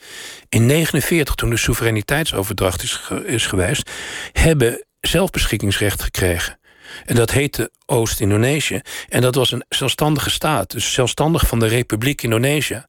[0.50, 3.92] In 1949, toen de soevereiniteitsoverdracht is, is geweest,
[4.32, 6.60] hebben zelfbeschikkingsrecht gekregen.
[7.06, 8.82] En dat heette Oost-Indonesië.
[9.10, 10.72] En dat was een zelfstandige staat.
[10.72, 12.86] Dus zelfstandig van de Republiek Indonesië.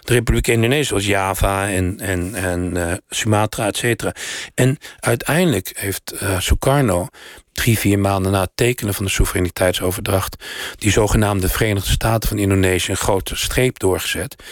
[0.00, 4.14] De Republiek Indonesië was Java en, en, en uh, Sumatra, et cetera.
[4.54, 7.08] En uiteindelijk heeft uh, Sukarno
[7.52, 10.44] drie, vier maanden na het tekenen van de soevereiniteitsoverdracht,
[10.76, 14.42] die zogenaamde Verenigde Staten van Indonesië een grote streep doorgezet.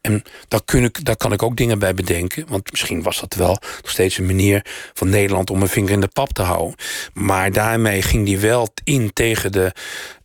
[0.00, 0.22] En
[0.64, 3.90] kun ik, daar kan ik ook dingen bij bedenken, want misschien was dat wel nog
[3.90, 6.74] steeds een manier van Nederland om een vinger in de pap te houden.
[7.12, 9.47] Maar daarmee ging die wel in tegen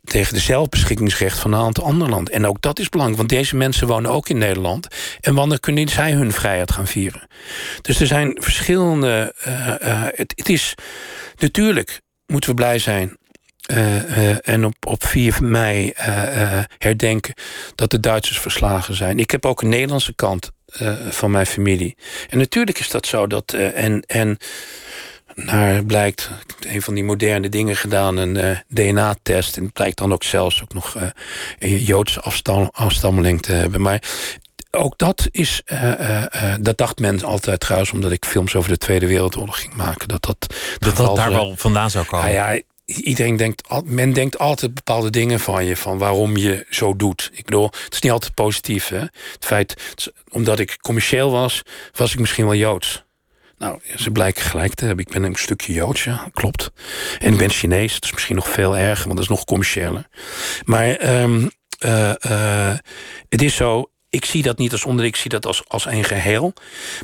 [0.04, 2.34] tegen de zelfbeschikkingsrecht van een aantal andere landen.
[2.34, 4.88] En ook dat is belangrijk, want deze mensen wonen ook in Nederland.
[5.20, 7.28] En wanneer kunnen zij hun vrijheid gaan vieren?
[7.80, 9.34] Dus er zijn verschillende.
[9.48, 10.74] Uh, uh, het, het, is
[11.38, 13.16] natuurlijk moeten we blij zijn.
[13.72, 15.92] Uh, en op, op 4 mei
[16.78, 17.34] herdenken
[17.74, 19.18] dat de Duitsers verslagen zijn.
[19.18, 20.50] Ik heb ook een Nederlandse kant
[21.08, 21.96] van mijn familie.
[22.28, 23.26] En natuurlijk is dat zo.
[23.26, 24.38] Dat, en, en
[25.34, 26.30] naar blijkt
[26.60, 29.56] een van die moderne dingen gedaan, een DNA-test.
[29.56, 30.96] En het blijkt dan ook zelfs ook nog
[31.58, 33.80] een Joodse afstam, afstammeling te hebben.
[33.80, 34.02] Maar
[34.74, 38.78] ook dat is, uh, uh, dat dacht men altijd trouwens, omdat ik films over de
[38.78, 40.08] Tweede Wereldoorlog ging maken.
[40.08, 42.32] Dat dat, dat, dat daar wel vandaan zou komen.
[42.32, 46.96] Nou ja, iedereen denkt, men denkt altijd bepaalde dingen van je, van waarom je zo
[46.96, 47.30] doet.
[47.32, 48.88] Ik bedoel, het is niet altijd positief.
[48.88, 48.98] Hè?
[48.98, 49.94] Het feit,
[50.28, 51.62] omdat ik commercieel was,
[51.92, 53.04] was ik misschien wel Joods.
[53.58, 55.06] Nou, ze blijken gelijk te hebben.
[55.06, 56.70] Ik ben een stukje Joods, klopt.
[57.18, 60.08] En ik ben Chinees, dat is misschien nog veel erger, want dat is nog commerciëler.
[60.64, 61.50] Maar um,
[63.28, 66.04] het is zo, ik zie dat niet als onder, ik zie dat als, als een
[66.04, 66.52] geheel.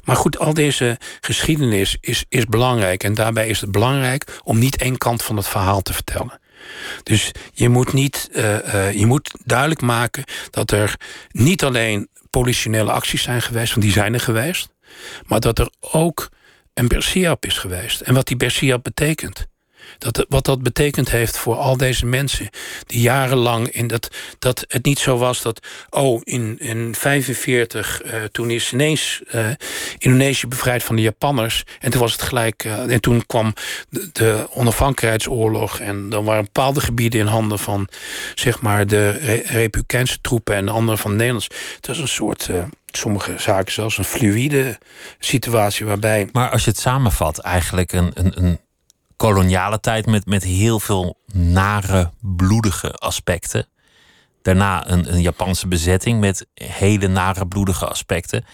[0.04, 3.04] Maar goed, al deze geschiedenis is, is belangrijk.
[3.04, 6.40] En daarbij is het belangrijk om niet één kant van het verhaal te vertellen.
[7.02, 10.96] Dus je moet, niet, uh, je moet duidelijk maken dat er
[11.30, 14.68] niet alleen politionele acties zijn geweest, want die zijn er geweest.
[15.26, 16.28] Maar dat er ook
[16.74, 18.00] een Bersiap is geweest.
[18.00, 19.48] En wat die Bersiap betekent.
[19.98, 22.48] Dat, wat dat betekend heeft voor al deze mensen.
[22.86, 25.66] Die jarenlang in dat, dat het niet zo was dat.
[25.90, 29.46] Oh, in 1945, uh, toen is ineens uh,
[29.98, 31.64] Indonesië bevrijd van de Japanners.
[31.80, 32.64] En toen was het gelijk.
[32.64, 33.54] Uh, en toen kwam
[33.88, 35.80] de, de, onafhankelijkheidsoorlog.
[35.80, 37.88] En dan waren bepaalde gebieden in handen van.
[38.34, 41.48] zeg maar de Re Republikeinse troepen en de andere van Nederlands.
[41.76, 42.50] Het was een soort
[42.96, 44.78] sommige zaken zelfs een fluïde
[45.18, 46.28] situatie waarbij.
[46.32, 48.58] Maar als je het samenvat, eigenlijk een, een, een
[49.16, 53.66] koloniale tijd met, met heel veel nare, bloedige aspecten.
[54.42, 58.44] Daarna een, een Japanse bezetting met hele nare, bloedige aspecten.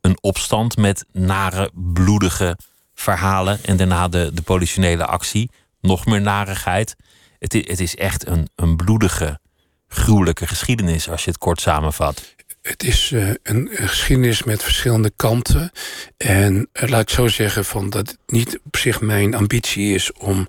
[0.00, 2.58] Een opstand met nare, bloedige
[2.94, 3.58] verhalen.
[3.64, 5.50] En daarna de, de politionele actie.
[5.80, 6.96] Nog meer narigheid.
[7.38, 9.40] Het is, het is echt een, een bloedige,
[9.88, 12.33] gruwelijke geschiedenis als je het kort samenvat
[12.68, 15.70] het is uh, een, geschiedenis met verschillende kanten.
[16.16, 20.12] En uh, laat ik zo zeggen van dat het niet op zich mijn ambitie is
[20.12, 20.48] om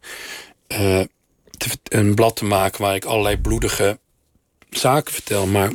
[0.67, 1.01] uh,
[1.57, 3.99] te, een blad te maken waar ik allerlei bloedige
[4.69, 5.47] zaken vertel.
[5.47, 5.71] Maar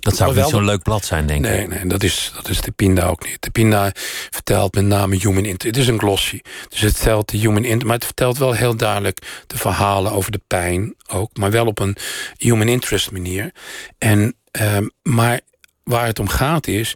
[0.00, 1.50] dat zou wel niet zo'n leuk blad zijn, denk ik.
[1.50, 3.42] Nee, nee dat, is, dat is de Pinda ook niet.
[3.42, 3.90] De Pinda
[4.30, 5.76] vertelt met name human interest.
[5.76, 6.40] Het is een glossy.
[6.68, 7.84] Dus het vertelt de human interest.
[7.84, 11.36] Maar het vertelt wel heel duidelijk de verhalen over de pijn ook.
[11.36, 11.96] Maar wel op een
[12.36, 13.52] human interest manier.
[13.98, 15.40] En, uh, maar
[15.82, 16.94] waar het om gaat is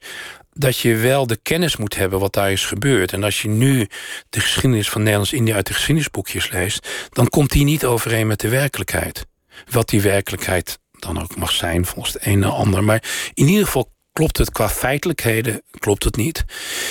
[0.53, 3.13] dat je wel de kennis moet hebben wat daar is gebeurd.
[3.13, 3.89] En als je nu
[4.29, 8.49] de geschiedenis van Nederlands-Indië uit de geschiedenisboekjes leest, dan komt die niet overeen met de
[8.49, 9.27] werkelijkheid.
[9.71, 12.85] Wat die werkelijkheid dan ook mag zijn, volgens de een en ander.
[12.85, 16.45] Maar in ieder geval klopt het qua feitelijkheden, klopt het niet.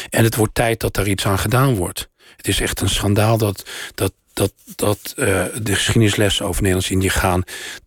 [0.09, 2.09] En het wordt tijd dat daar iets aan gedaan wordt.
[2.37, 7.43] Het is echt een schandaal dat, dat, dat, dat uh, de geschiedenislessen over Nederlands-Indië gaan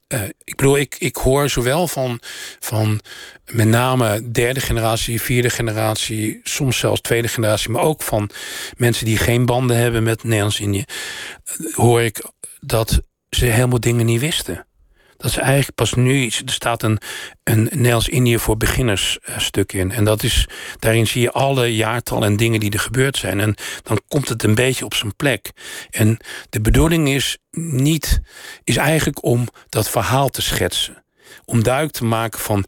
[0.08, 2.20] uh, ik bedoel, ik, ik hoor zowel van,
[2.58, 3.00] van
[3.52, 8.30] met name derde generatie, vierde generatie, soms zelfs tweede generatie, maar ook van
[8.76, 10.84] mensen die geen banden hebben met Nederlands-Indië,
[11.72, 12.24] hoor ik
[12.60, 13.00] dat
[13.30, 14.66] ze helemaal dingen niet wisten.
[15.24, 16.98] Dat is eigenlijk pas nu, er staat een,
[17.44, 19.92] een Nederlands-Indië voor beginners uh, stuk in.
[19.92, 20.48] En dat is,
[20.78, 23.40] daarin zie je alle jaartallen en dingen die er gebeurd zijn.
[23.40, 25.50] En dan komt het een beetje op zijn plek.
[25.90, 26.18] En
[26.50, 28.20] de bedoeling is niet,
[28.64, 31.04] is eigenlijk om dat verhaal te schetsen.
[31.44, 32.64] Om duidelijk te maken van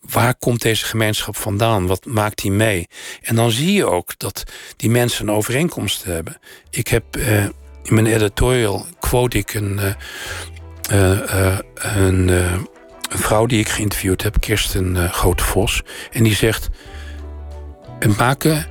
[0.00, 1.86] waar komt deze gemeenschap vandaan?
[1.86, 2.88] Wat maakt die mee?
[3.22, 4.42] En dan zie je ook dat
[4.76, 6.38] die mensen een overeenkomst hebben.
[6.70, 7.44] Ik heb uh,
[7.82, 9.94] in mijn editorial quote ik een, uh,
[10.88, 12.30] een, een,
[13.08, 15.82] vrouw die ik geïnterviewd heb, Kirsten Grote Vos.
[16.12, 16.68] En die zegt:
[18.16, 18.66] maken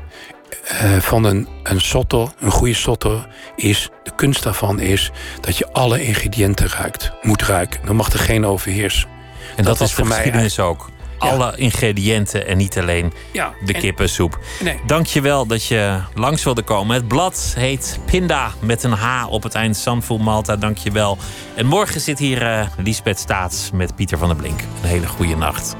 [0.68, 3.90] eh, van een, een sotto, een goede sotto, is...
[4.04, 5.12] de kunst daarvan is
[5.42, 7.12] dat je alle ingrediënten ruikt.
[7.22, 7.80] Moet ruiken.
[7.86, 9.10] Dan mag er geen overheersen.
[9.56, 10.90] En dat, was is voor mij ook.
[11.30, 14.40] Alle ingrediënten en niet alleen Ja, de en- kippensoep.
[14.62, 14.80] Nee.
[14.86, 16.96] Dank je wel dat je langs wilde komen.
[16.96, 19.78] Het blad heet Pinda met een H op het eind.
[19.78, 21.18] Sanful Malta, dank je wel.
[21.56, 24.60] En morgen zit hier eh Liesbeth Staats met Pieter van der Blink.
[24.82, 25.76] Een hele goede nacht.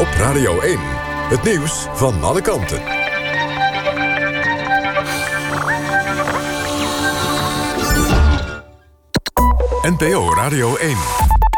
[0.00, 0.78] Op Radio 1.
[1.28, 3.01] Het nieuws van alle kanten.
[9.84, 11.51] NPO Radio 1.